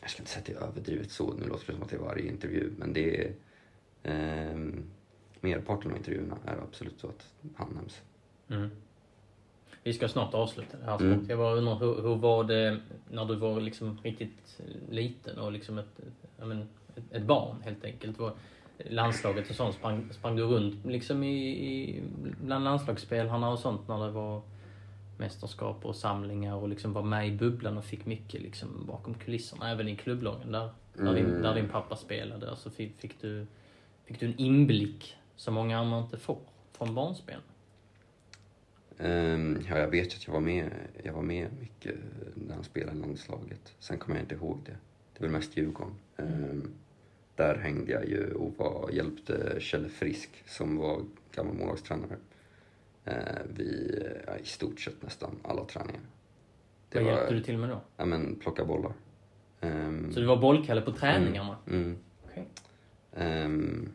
[0.00, 1.96] jag ska inte säga att det är överdrivet så, nu låter det som att det
[1.96, 3.32] är varje intervju, men det är,
[4.02, 4.56] eh,
[5.40, 7.26] merparten av intervjuerna är absolut så att
[7.56, 8.00] han nämns.
[8.50, 8.70] Mm.
[9.82, 11.26] Vi ska snart avsluta det här Mm.
[11.28, 14.60] Jag bara undrar, hur, hur var det när du var liksom riktigt
[14.90, 16.00] liten och liksom ett,
[16.38, 16.62] men,
[16.96, 18.18] ett, ett barn helt enkelt?
[18.18, 18.32] Var
[18.90, 22.02] landslaget och sånt, sprang, sprang du runt liksom i, i,
[22.44, 24.42] bland landslagsspelarna och sånt när det var
[25.18, 29.70] mästerskap och samlingar och liksom var med i bubblan och fick mycket liksom bakom kulisserna,
[29.70, 31.42] även i klubblagen där, där, din, Mm.
[31.42, 32.50] där din pappa spelade.
[32.50, 33.46] Alltså fick, fick, du,
[34.04, 36.38] fick du en inblick som många andra inte får
[36.72, 37.40] från barnspel?
[39.02, 40.70] Ehm, Ja, jag vet att jag var med,
[41.02, 41.94] jag var med mycket
[42.34, 43.74] när han spelade i landslaget.
[43.78, 44.76] Sen kommer jag inte ihåg det.
[45.12, 45.94] Det väl mest Djurgården.
[46.16, 46.70] Ehm,
[47.36, 51.02] Där hängde jag ju och var, hjälpte Kjell Frisk som var
[51.34, 52.16] gammal målvaktstränare.
[53.04, 53.14] eh,
[53.56, 56.00] vid ja, i stort sett nästan alla träningar.
[56.94, 57.80] Vad hjälpte du till med då?
[57.96, 58.92] Ja, men plocka bollar.
[59.60, 61.56] Ehm, Så du var bollkalle på träningarna?
[61.66, 61.96] Mm.
[62.24, 62.46] Okej.
[63.12, 63.88] Ehm,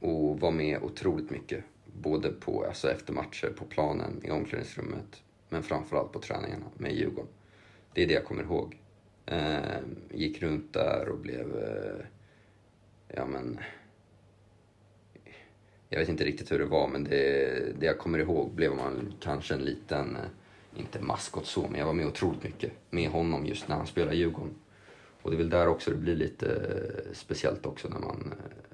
[0.00, 1.64] och var med otroligt mycket.
[2.00, 5.22] Både på, alltså efter matcher, på planen, i omklädningsrummet.
[5.48, 7.30] Men framförallt på träningarna med Djurgården.
[7.92, 8.78] Det är det jag kommer ihåg.
[9.26, 9.80] Eh,
[10.10, 11.56] gick runt där och blev...
[11.56, 12.04] Eh,
[13.08, 13.58] ja men...
[15.88, 19.14] Jag vet inte riktigt hur det var men det, det jag kommer ihåg blev man
[19.20, 23.46] kanske en liten, eh, inte maskot så, men jag var med otroligt mycket med honom
[23.46, 24.54] just när han spelade Djurgården.
[25.22, 28.65] Och det är väl där också det blir lite eh, speciellt också när man eh,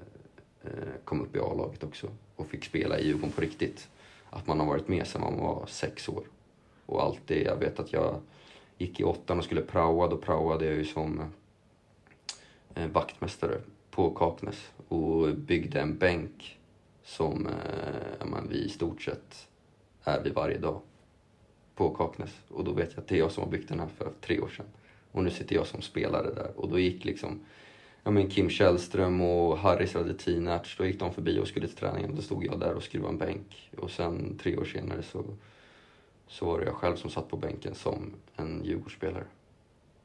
[0.63, 3.89] Eh, kom upp i A-laget också och fick spela i Djurgården på riktigt.
[4.29, 6.23] Att man har varit med sedan man var sex år.
[6.85, 8.21] Och alltid, jag vet att jag
[8.77, 11.21] gick i åttan och skulle praoa, då praoade jag ju som
[12.75, 13.61] eh, vaktmästare
[13.91, 16.59] på Kaknäs och byggde en bänk
[17.03, 19.47] som eh, man, vi i stort sett
[20.03, 20.81] är vid varje dag
[21.75, 22.41] på Kaknäs.
[22.49, 24.39] Och då vet jag att det är jag som har byggt den här för tre
[24.39, 24.65] år sedan.
[25.11, 26.51] Och nu sitter jag som spelare där.
[26.55, 27.39] Och då gick liksom
[28.03, 32.15] ja, men Kim Källström och Harris Radetinac, då gick de förbi och skulle till träningen.
[32.15, 33.71] Då stod jag där och skruvade en bänk.
[33.77, 35.25] Och sen tre år senare så,
[36.27, 39.23] så var det jag själv som satt på bänken som en Djurgårdsspelare.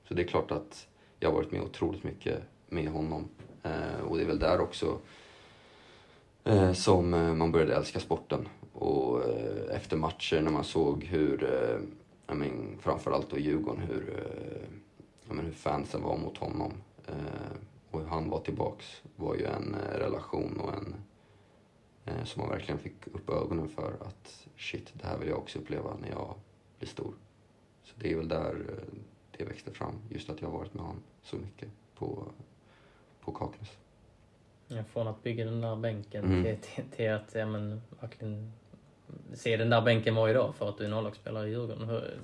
[0.08, 0.88] Så det är klart att
[1.20, 3.28] jag har varit med otroligt mycket med honom.
[3.62, 4.98] Eh, och det är väl där också
[6.44, 8.48] eh, som eh, man började älska sporten.
[8.72, 11.80] Och eh, efter matcher när man såg hur, eh,
[12.26, 16.72] jag men, framförallt då Djurgården, hur, eh, men, hur fansen var mot honom
[17.06, 17.56] eh,
[17.90, 20.94] och hur han var tillbaks var ju en eh, relation och en
[22.04, 25.58] eh, som man verkligen fick upp ögonen för att shit, det här vill jag också
[25.58, 26.34] uppleva när jag
[26.78, 27.14] blir stor.
[27.82, 28.98] Så det är väl där eh,
[29.38, 32.24] det växte fram, just att jag har varit med honom så mycket på,
[33.20, 33.76] på Kaknäs.
[34.68, 36.42] Ja, från att bygga den där bänken Mm.
[36.44, 38.52] till, till, till att ja, men, verkligen
[39.34, 41.88] se den där bänken varje dag för att du är en A-lagsspelare i Djurgården.
[41.88, 42.20] Hur-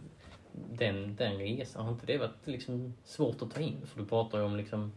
[0.70, 3.86] Den, den resan, har inte det varit liksom svårt att ta in?
[3.86, 4.92] För du pratar ju om liksom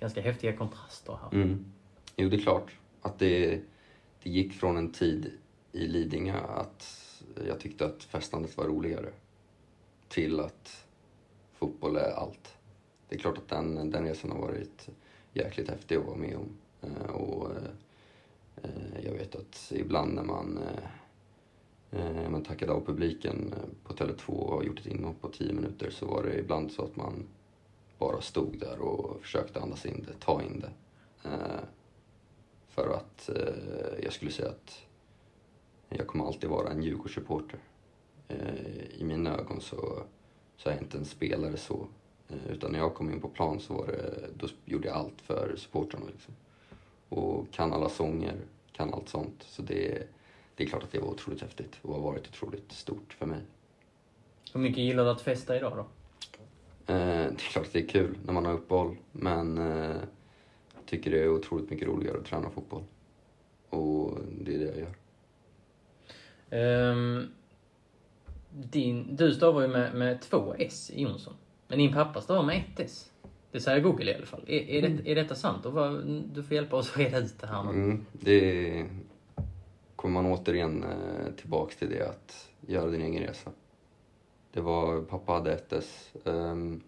[0.00, 1.40] ganska häftiga kontraster här.
[1.42, 1.64] Mm.
[2.16, 2.72] Jo, det är klart
[3.02, 3.60] att det,
[4.22, 5.32] det gick från en tid
[5.72, 7.04] i Lidingö att
[7.46, 9.12] jag tyckte att festandet var roligare
[10.08, 10.86] till att
[11.52, 12.56] fotboll är allt.
[13.08, 14.88] Det är klart att den, den resan har varit
[15.32, 16.56] jäkligt häftig att vara med om.
[16.82, 17.50] Eh, och
[18.62, 20.58] eh, jag vet att ibland när man
[21.90, 26.06] eh, man tackade av publiken på Tele2 och gjort ett inhopp på 10 minuter så
[26.06, 27.26] var det ibland så att man
[27.98, 30.72] bara stod där och försökte andas in det, ta in det.
[31.28, 31.64] Eh,
[32.68, 34.82] för att eh, jag skulle säga att
[35.88, 37.58] jag kommer alltid vara en Djurgårdssupporter.
[38.28, 40.02] Eh, I mina ögon så,
[40.56, 41.88] så är jag inte en spelare så.
[42.28, 45.20] Eh, utan när jag kom in på plan så var det, då gjorde jag allt
[45.20, 46.34] för supportrarna liksom.
[47.08, 48.36] Och kan alla sånger,
[48.72, 49.42] kan allt sånt.
[49.42, 50.08] Så det,
[50.54, 53.40] det är klart att det var otroligt häftigt och har varit otroligt stort för mig.
[54.52, 55.86] Hur mycket gillar du att festa idag då?
[56.86, 59.96] Eh, det är klart att det är kul när man har uppehåll, men eh,
[60.74, 62.82] jag tycker det är otroligt mycket roligare att träna fotboll.
[63.68, 64.94] Och det är det jag gör.
[66.50, 67.28] Ehm,
[68.50, 71.34] din, du stavar ju med, med två S i Jonsson.
[71.68, 73.10] Men din pappa stavar med ett S.
[73.52, 74.44] Det säger Google i alla fall.
[74.46, 75.66] Är, är, det, är detta sant?
[75.66, 77.60] Och vad, du får hjälpa oss att reda ut det här.
[77.60, 78.86] Mm, det
[79.96, 83.50] kommer man återigen eh, tillbaks till det att göra din egen resa.
[84.54, 86.12] Det var, pappa hade ett S.
[86.24, 86.82] Um,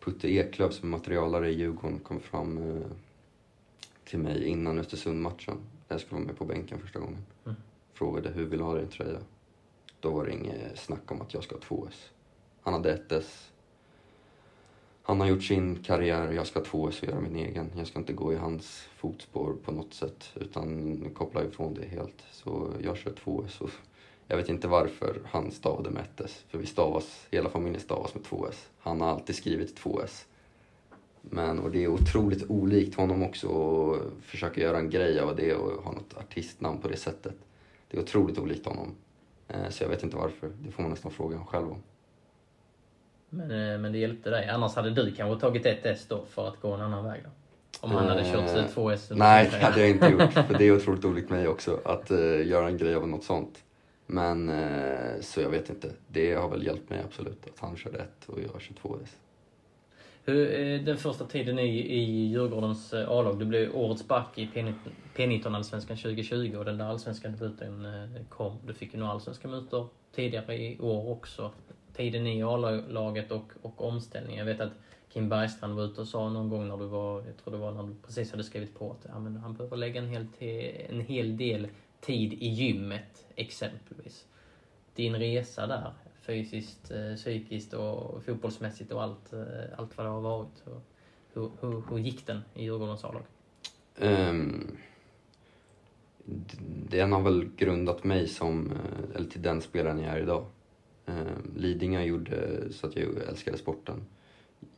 [0.00, 2.86] Putte Eklöf som materialare i Djurgården kom fram eh,
[4.04, 5.58] till mig innan Östersund-matchen.
[5.88, 7.18] Jag skulle vara med på bänken första gången.
[7.44, 7.56] Mm.
[7.92, 9.18] Frågade hur vill du ha din tröja?
[10.00, 12.10] Då var det inget snack om att jag ska ha två S.
[12.62, 13.50] Han hade ett S.
[15.02, 17.70] Han har gjort sin karriär, jag ska ha två S och göra min egen.
[17.76, 22.24] Jag ska inte gå i hans fotspår på något sätt utan koppla ifrån det helt.
[22.30, 23.60] Så jag kör två S.
[23.60, 23.70] Och
[24.28, 28.14] jag vet inte varför han stavade med ett S, för vi stavas, hela familjen stavas
[28.14, 28.68] med två S.
[28.78, 30.26] Han har alltid skrivit två S.
[31.22, 35.54] Men, och det är otroligt olikt honom också att försöka göra en grej av det
[35.54, 37.34] och ha något artistnamn på det sättet.
[37.90, 38.94] Det är otroligt olikt honom.
[39.48, 40.50] Eh, Så jag vet inte varför.
[40.62, 41.82] Det får man nästan fråga honom själv om.
[43.30, 44.48] Men, eh, men det hjälpte dig.
[44.48, 47.30] Annars hade du kanske tagit ett S då för att gå en annan väg då?
[47.80, 49.10] Om han hade kört Eh, två S?
[49.14, 50.32] Nej, det hade jag inte gjort.
[50.32, 53.62] För det är otroligt olikt mig också att eh, göra en grej av något sånt.
[54.06, 55.90] Men eh, så jag vet inte.
[56.08, 59.16] Det har väl hjälpt mig absolut att han körde ett och jag kör två S.
[60.26, 64.46] Hur, den första tiden i, i Djurgårdens eh, A-lag, du blev årets back i
[65.16, 68.58] P19-allsvenskan 2020 och den där allsvenska debuten eh, kom.
[68.66, 71.50] Du fick ju några allsvenska mutor tidigare i år också.
[71.96, 74.46] Tiden i A-laget och, och omställningen.
[74.46, 74.72] Jag vet att
[75.12, 77.72] Kim Bergstrand var ute och sa någon gång när du var, jag tror det var
[77.72, 80.82] när du precis hade skrivit på att ja, men han behöver lägga en hel, te,
[80.90, 81.68] en hel del
[82.04, 84.26] tid i gymmet exempelvis.
[84.94, 90.20] Din resa där, fysiskt, eh, psykiskt och fotbollsmässigt och allt, eh, allt vad det har
[90.20, 90.64] varit.
[91.32, 93.22] Hur, hur, hur gick den i Djurgårdens A-lag?
[93.98, 94.76] Um,
[96.90, 100.46] den har väl grundat mig som, eh, eller till den spelaren jag är idag.
[101.06, 104.06] Um, Lidingö gjorde så att jag älskade sporten.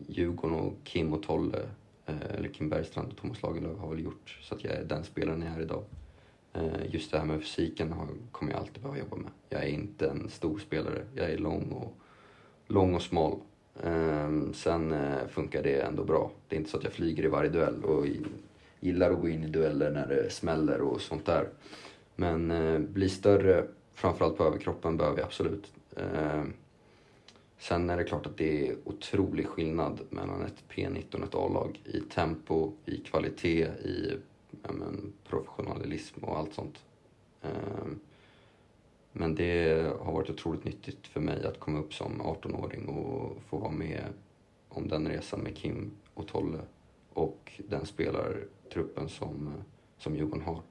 [0.07, 1.69] Djurgården och Kim och Tolle,
[2.07, 5.43] eller Kim Bergstrand och Thomas Lagerlöf har väl gjort så att jag är den spelaren
[5.43, 5.85] jag är idag.
[6.57, 7.95] Eh, just det här med fysiken
[8.33, 9.31] kommer jag alltid behöva jobba med.
[9.49, 11.05] Jag är inte en stor spelare.
[11.15, 11.95] Jag är lång och,
[12.67, 13.39] lång och smal.
[13.83, 16.31] Ehm, sen eh, funkar det ändå bra.
[16.49, 18.07] Det är inte så att jag flyger i varje duell och
[18.81, 21.49] gillar att gå in i dueller när det smäller och sånt där.
[22.17, 25.73] Men eh, bli större, framförallt på överkroppen, behöver jag absolut.
[25.97, 26.53] Ehm,
[27.59, 31.81] sen är det klart att det är otrolig skillnad mellan ett P19 och ett A-lag
[31.85, 34.17] i tempo, i kvalitet, i
[34.73, 36.85] men, professionalism och allt sånt.
[37.43, 38.01] Um,
[39.13, 43.59] men det har varit otroligt nyttigt för mig att komma upp som 18-åring och få
[43.59, 44.05] vara med
[44.69, 46.59] om den resan med Kim och Tolle
[47.13, 49.53] och den spelartruppen som,
[49.99, 50.63] som Djurgården har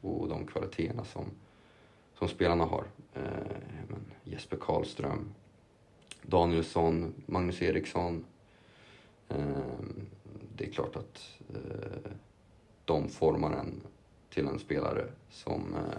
[0.00, 1.24] och de kvaliteterna som,
[2.18, 2.84] som spelarna har.
[3.14, 3.22] Eh,
[3.88, 5.34] men Jesper Karlström,
[6.22, 8.24] Danielsson, Magnus Eriksson.
[9.28, 9.36] Eh,
[10.56, 12.10] det är klart att eh,
[12.84, 13.80] de formar en
[14.30, 15.98] till en spelare som eh,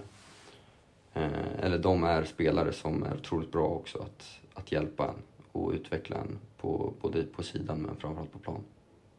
[1.16, 5.72] Eh, eller de är spelare som är otroligt bra också att, att hjälpa en och
[5.72, 8.64] utveckla en på, både på sidan men framförallt på plan.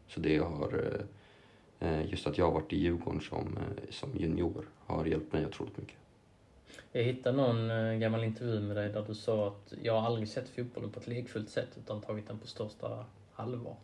[0.09, 0.99] Så det har,
[1.79, 5.47] eh, just att jag har varit i Djurgården som, eh, som junior har hjälpt mig
[5.47, 5.97] otroligt mycket.
[6.93, 10.49] Jag hittade någon gammal intervju med dig där du sa att jag har aldrig sett
[10.49, 13.05] fotbollen på ett lekfullt sätt utan tagit den på största
[13.35, 13.77] allvar.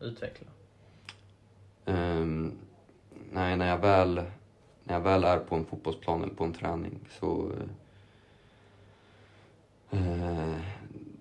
[0.00, 0.46] Utveckla.
[1.84, 2.58] Um,
[3.34, 4.22] nej, när jag väl
[4.84, 7.50] när jag väl är på en fotbollsplan eller på en träning så
[9.90, 10.54] eh,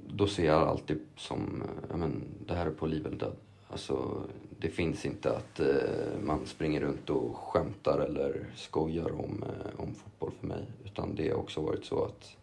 [0.08, 3.36] då ser jag alltid som, ja men det här är på liv eller död.
[3.68, 4.22] Alltså,
[4.60, 9.96] det finns inte att eh, man springer runt och skämtar eller skojar om, eh, om
[9.96, 10.66] fotboll för mig.
[10.86, 12.38] Utan det har också varit så att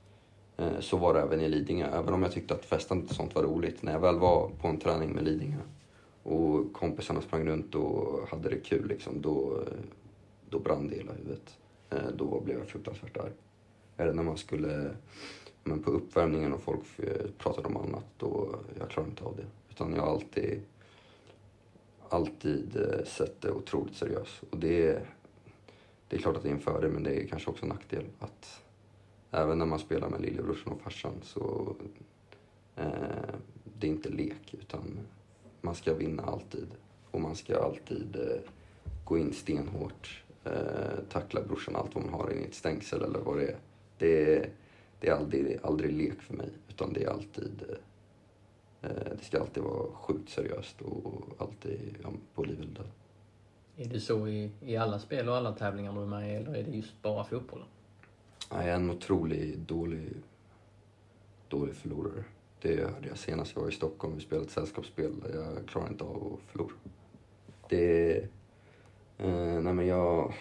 [0.56, 1.86] eh, så var det även i Lidingö.
[1.86, 3.82] Även om jag tyckte att festandet och sånt var roligt.
[3.82, 5.58] När jag väl var på en träning med Lidingö
[6.22, 9.64] och kompisarna sprang runt och hade det kul liksom, då,
[10.50, 11.58] då brann det i hela huvudet.
[11.90, 13.32] Eh, då blev jag fruktansvärt arg.
[13.96, 14.96] Eller när man skulle,
[15.64, 19.46] men på uppvärmningen och folk eh, pratade om annat, då jag klarade inte av det.
[19.70, 20.62] Utan jag har alltid,
[22.08, 24.42] alltid eh, sett det otroligt seriöst.
[24.50, 25.02] Och det,
[26.08, 28.04] det är klart att det är en fördel, men det är kanske också en nackdel.
[28.18, 28.62] Att
[29.30, 31.76] även när man spelar med lillebrorsan och farsan så
[32.76, 32.84] eh,
[33.78, 34.98] det är inte lek, utan
[35.60, 36.66] man ska vinna alltid.
[37.10, 38.40] Och man ska alltid eh,
[39.04, 43.38] gå in stenhårt eh, tackla brorsan allt vad man har i ett stängsel eller vad
[43.38, 43.56] det är.
[43.98, 44.50] Det är,
[45.00, 47.62] det är aldrig, aldrig lek för mig, utan det är alltid
[48.82, 48.88] eh,
[49.18, 52.90] det ska alltid vara sjukt seriöst och alltid ja, på liv eller död.
[53.76, 56.54] Är det så i, i alla spel och alla tävlingar du är med i, eller
[56.54, 57.66] är det just bara fotbollen?
[58.50, 60.12] Jag är en otroligt dålig,
[61.48, 62.24] dålig förlorare.
[62.62, 65.12] Det hörde jag senast jag var i Stockholm Vi spelade ett sällskapsspel.
[65.34, 66.72] Jag klarar inte av att förlora.
[67.68, 68.28] Det
[69.22, 70.34] Eh, nej men jag...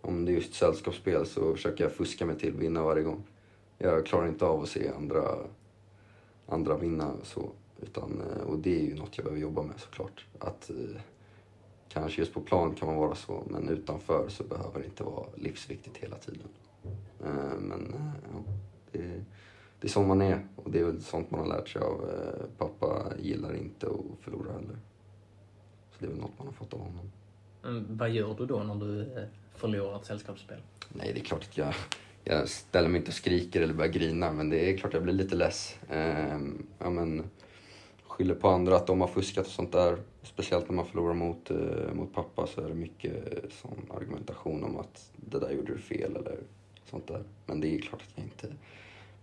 [0.00, 3.22] Om det är just sällskapsspel så försöker jag fuska mig till vinna varje gång.
[3.78, 5.22] Jag klarar inte av att se andra,
[6.46, 7.50] andra vinna så.
[7.80, 10.26] Utan, eh, och det är ju något jag behöver jobba med såklart.
[10.38, 11.00] Att, eh,
[11.88, 15.26] kanske just på plan kan man vara så, men utanför så behöver det inte vara
[15.36, 16.48] livsviktigt hela tiden.
[17.24, 18.52] Eh, men eh, ja,
[18.92, 19.24] det,
[19.80, 22.10] det är så man är och det är väl sånt man har lärt sig av.
[22.10, 24.76] Eh, pappa gillar inte att förlora heller.
[25.90, 27.12] Så det är väl något man har fått av honom.
[27.64, 29.24] Mm, vad gör du då när du eh,
[29.54, 30.58] förlorar ett sällskapsspel?
[30.88, 31.74] Nej, det är klart att jag,
[32.24, 35.02] jag ställer mig inte och skriker eller börjar grina, men det är klart att jag
[35.02, 35.78] blir lite less.
[35.90, 36.38] Eh,
[36.78, 37.30] ja, men,
[38.06, 39.98] skyller på andra att de har fuskat och sånt där.
[40.22, 43.14] Speciellt när man förlorar mot, eh, mot pappa så är det mycket
[43.62, 46.38] sån argumentation om att det där gjorde du fel eller
[46.90, 47.22] sånt där.
[47.46, 48.56] Men det är klart att jag inte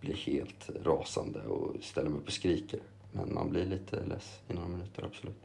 [0.04, 2.80] blir helt rasande och ställer mig upp och skriker.
[3.12, 5.44] Men man blir lite less i några minuter, absolut.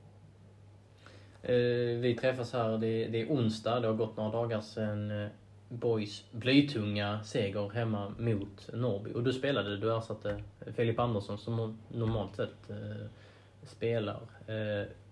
[1.42, 5.28] Eh, vi träffas här, det, är onsdag, det har gått några dagar sedan eh,
[5.68, 9.12] Boys blytunga seger hemma mot Norrby.
[9.12, 10.42] Och du spelade, du ersatte
[10.76, 13.06] Filip Andersson som normalt sett eh,
[13.62, 14.20] spelar.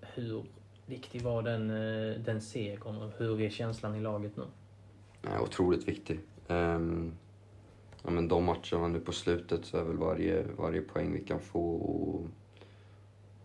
[0.01, 0.45] Hur
[0.87, 1.69] viktig var den,
[2.25, 4.45] den segern och hur är känslan i laget nu?
[5.41, 6.21] Otroligt viktig.
[6.49, 7.13] Um,
[8.07, 11.41] ja, men de matcherna nu på slutet så är väl varje, varje poäng vi kan
[11.41, 12.27] få och,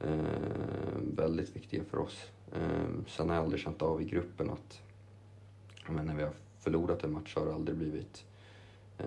[0.07, 2.31] eh, väldigt viktiga för oss.
[2.53, 4.81] Eh, sen har jag aldrig känt av i gruppen att
[5.87, 8.25] men när vi har förlorat en match så har det aldrig blivit
[8.97, 9.05] eh,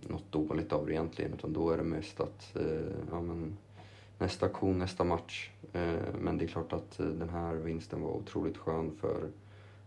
[0.00, 1.32] något dåligt av det egentligen.
[1.32, 3.56] Utan då är det mest att eh, ja, men,
[4.18, 5.50] nästa aktion, nästa match.
[5.72, 9.30] Eh, men det är klart att eh, den här vinsten var otroligt skön för,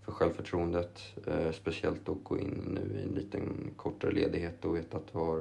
[0.06, 1.02] för självförtroendet.
[1.28, 5.18] Eh, speciellt att gå in nu i en liten kortare ledighet och veta att du
[5.18, 5.38] har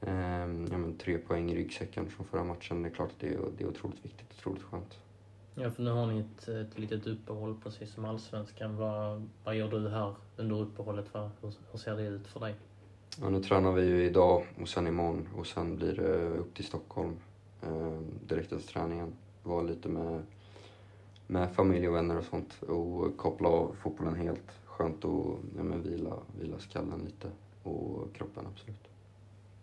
[0.00, 2.82] eh, ja, men, tre poäng i ryggsäcken från förra matchen.
[2.82, 4.98] Det är klart att det är, det är otroligt viktigt, otroligt skönt.
[5.54, 8.76] Ja, för nu har ni ett, ett litet uppehåll precis som Allsvenskan.
[8.76, 11.06] Vad, vad gör du här under uppehållet?
[11.12, 12.54] Vad, hur, hur ser det ut för dig?
[13.20, 16.64] Ja, nu tränar vi ju idag och sen imorgon och sen blir det upp till
[16.64, 17.16] Stockholm
[17.62, 17.98] eh,
[18.28, 19.12] direkt efter träningen.
[19.42, 20.22] Vara lite med,
[21.30, 24.52] med familj och vänner och sånt och koppla av fotbollen helt.
[24.64, 25.10] Skönt att
[25.56, 27.28] ja, men vila, vila skallen lite
[27.62, 28.88] och kroppen absolut.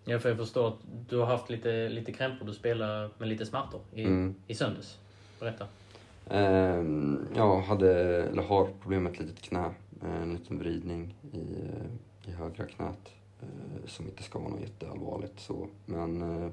[0.06, 2.46] Ja, för jag förstår att du har haft lite, lite krämpor.
[2.46, 4.36] Du spelar med lite smärtor i, Mm.
[4.48, 5.00] i söndags.
[5.40, 5.68] Berätta.
[6.30, 9.72] Ehm, jag hade, eller har problem med ett litet knä.
[10.02, 11.40] En liten vridning i,
[12.30, 13.12] i högra knät.
[13.42, 13.48] eh,
[13.88, 15.68] Som inte ska vara något jätteallvarligt så.
[15.86, 16.50] Men eh,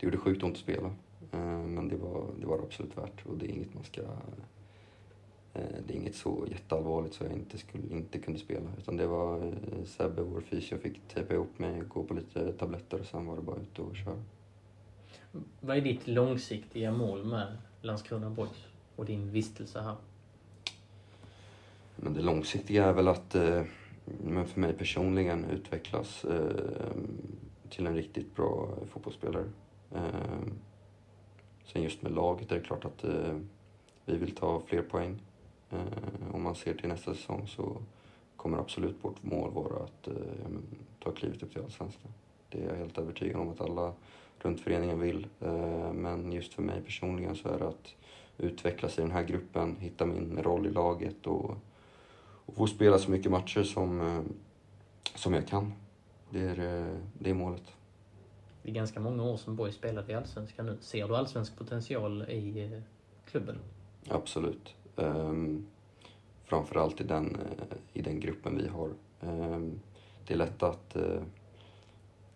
[0.00, 0.90] det gjorde sjukt ont att spela.
[1.32, 4.00] Eh, Men det var, det var absolut värt och det är inget man ska...
[5.54, 8.70] eh, Det är inget så jätteallvarligt så jag inte, skulle, inte kunde spela.
[8.78, 13.00] Utan det var eh, Sebbe, vår fysio, fick tejpa ihop mig, gå på lite tabletter
[13.00, 14.22] och sen var det bara ut och köra.
[15.60, 18.66] Vad är ditt långsiktiga mål med Landskrona Boys
[18.96, 19.96] och din vistelse här?
[21.96, 23.36] Men det långsiktiga är väl att,
[24.24, 26.24] men för mig personligen, utvecklas
[27.70, 29.44] till en riktigt bra fotbollsspelare.
[31.72, 33.36] Sen just med laget är det klart att eh,
[34.04, 35.22] vi vill ta fler poäng.
[35.70, 37.76] Eh, om man ser till nästa säsong så
[38.36, 40.14] kommer absolut vårt mål vara att eh,
[41.02, 42.12] ta klivet upp till Allsvenskan.
[42.48, 43.92] Det är jag helt övertygad om att alla
[44.38, 45.26] runt föreningen vill.
[45.40, 47.94] Eh, men just för mig personligen så är det att
[48.38, 51.56] utvecklas i den här gruppen, hitta min roll i laget och
[52.46, 54.22] och få spela så mycket matcher som, eh,
[55.14, 55.72] som jag kan.
[56.30, 57.72] Det är, eh, det är målet.
[58.62, 60.76] Det är ganska många år som Borg spelade i Allsvenskan nu.
[60.80, 62.80] Ser du allsvensk potential i eh,
[63.24, 63.58] klubben?
[64.08, 64.74] Absolut.
[64.96, 65.66] Um,
[66.44, 68.90] framförallt i den, eh, i den gruppen vi har.
[69.20, 69.80] Um,
[70.26, 70.96] det är lätt att...
[70.96, 71.22] eh,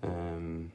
[0.01, 0.71] ehm,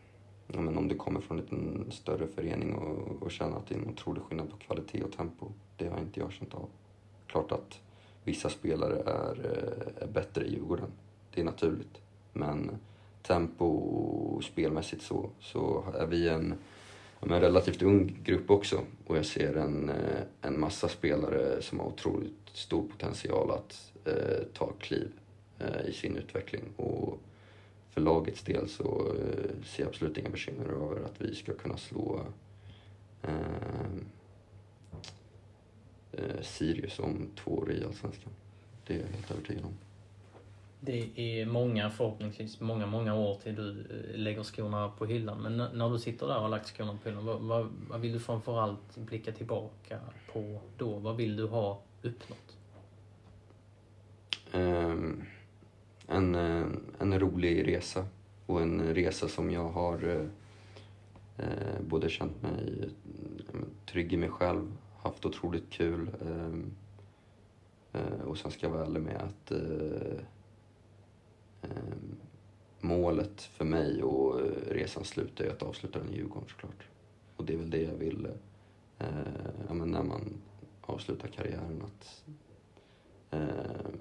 [0.48, 3.80] ja, men om du kommer från en större förening och, och känner att det är
[3.80, 5.52] en otrolig skillnad på kvalitet och tempo.
[5.78, 6.70] Det har inte jag känt av.
[7.28, 7.80] Klart att
[8.24, 10.92] vissa spelare är, eh, är bättre i Djurgården.
[11.34, 12.02] Det är naturligt.
[12.34, 12.72] Men
[13.24, 16.54] tempo och spelmässigt så, så är vi en,
[17.20, 18.82] en relativt ung grupp också.
[19.08, 24.44] Och jag ser en, eh, en massa spelare som har otroligt stor potential att eh,
[24.54, 25.12] ta kliv
[25.60, 26.64] eh, i sin utveckling.
[26.76, 27.20] Och
[27.90, 31.78] för lagets del så eh, ser jag absolut inga bekymmer över att vi ska kunna
[31.78, 32.22] slå
[33.22, 33.34] eh,
[36.12, 38.32] eh, Sirius om två år i Allsvenskan.
[38.88, 39.91] Det är jag helt övertygad om.
[40.84, 45.42] Det är många, förhoppningsvis många, många år till du eh, lägger skorna på hyllan.
[45.42, 48.14] Men när du sitter där och har lagt skorna på hyllan, vad, vad, vad vill
[48.14, 50.00] du framförallt blicka tillbaka
[50.34, 51.00] på då?
[51.00, 52.58] Vad vill du ha uppnått?
[54.54, 55.24] Um,
[56.08, 56.66] en, eh,
[57.00, 58.06] en rolig resa
[58.46, 60.28] och en resa som jag har uh,
[61.82, 62.90] både känt mig
[63.86, 66.72] trygg i mig själv, haft otroligt kul ehm,
[67.96, 70.20] uh, och sen ska jag vara ärlig med att uh,
[71.62, 71.70] Eh,
[72.80, 76.88] målet för mig och eh, resan slutar slut är att avsluta den i Djurgården såklart.
[77.36, 78.28] Och det är väl det jag vill,
[79.00, 79.08] eh,
[79.68, 80.42] ja, men när man
[80.82, 82.24] avslutar karriären, att
[83.32, 83.92] eh,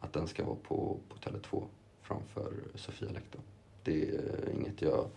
[0.00, 1.64] att den ska vara på, på Tele2
[2.02, 3.44] framför Sofia läktaren.
[3.82, 5.08] Det är inget jag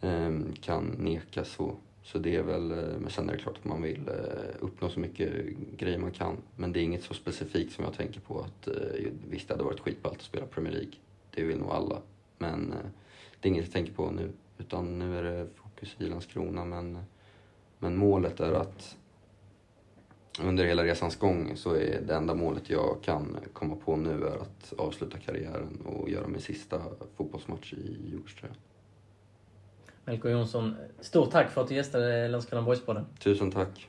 [0.00, 1.76] eh, kan neka så.
[2.02, 4.88] Så det är väl, eh, men sen är det klart att man vill eh, uppnå
[4.88, 5.32] så mycket
[5.76, 6.36] grejer man kan.
[6.56, 8.74] Men det är inget så specifikt som jag tänker på att eh,
[9.28, 10.92] visst det hade varit skitballt att spela Premier League.
[11.34, 12.02] Det vill nog alla.
[12.38, 12.74] Men
[13.40, 14.30] det är inget jag tänker på nu.
[14.58, 16.64] Utan nu är det fokus i Landskrona.
[16.64, 16.98] Men,
[17.78, 18.96] men målet är att
[20.40, 24.36] under hela resans gång så är det enda målet jag kan komma på nu är
[24.36, 26.82] att avsluta karriären och göra min sista
[27.16, 28.56] fotbollsmatch i Djurgårdströjan.
[30.04, 33.04] Melker Jonsson, stort tack för att du gästade Landskrona Boys-podden.
[33.18, 33.88] Tusen tack!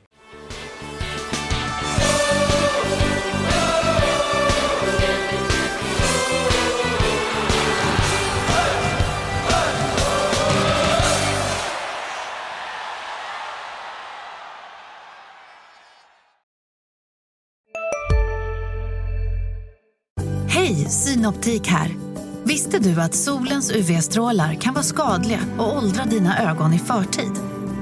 [20.48, 22.03] Hej, Synoptik här.
[22.46, 27.32] Visste du att solens UV-strålar kan vara skadliga och åldra dina ögon i förtid?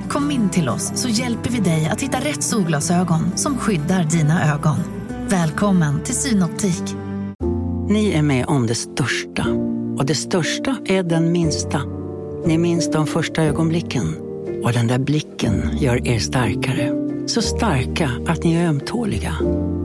[0.08, 4.54] Kom in till oss så hjälper vi dig att hitta rätt solglasögon som skyddar dina
[4.54, 4.76] ögon.
[5.28, 6.82] Välkommen till Synoptik.
[7.88, 9.46] Ni är med om det största.
[9.98, 11.82] Och det största är den minsta.
[12.46, 14.16] Ni minns de första ögonblicken.
[14.64, 16.92] Och den där blicken gör er starkare.
[17.26, 19.34] Så starka att ni är ömtåliga.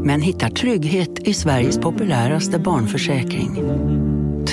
[0.04, 3.64] Men hittar trygghet i Sveriges populäraste barnförsäkring.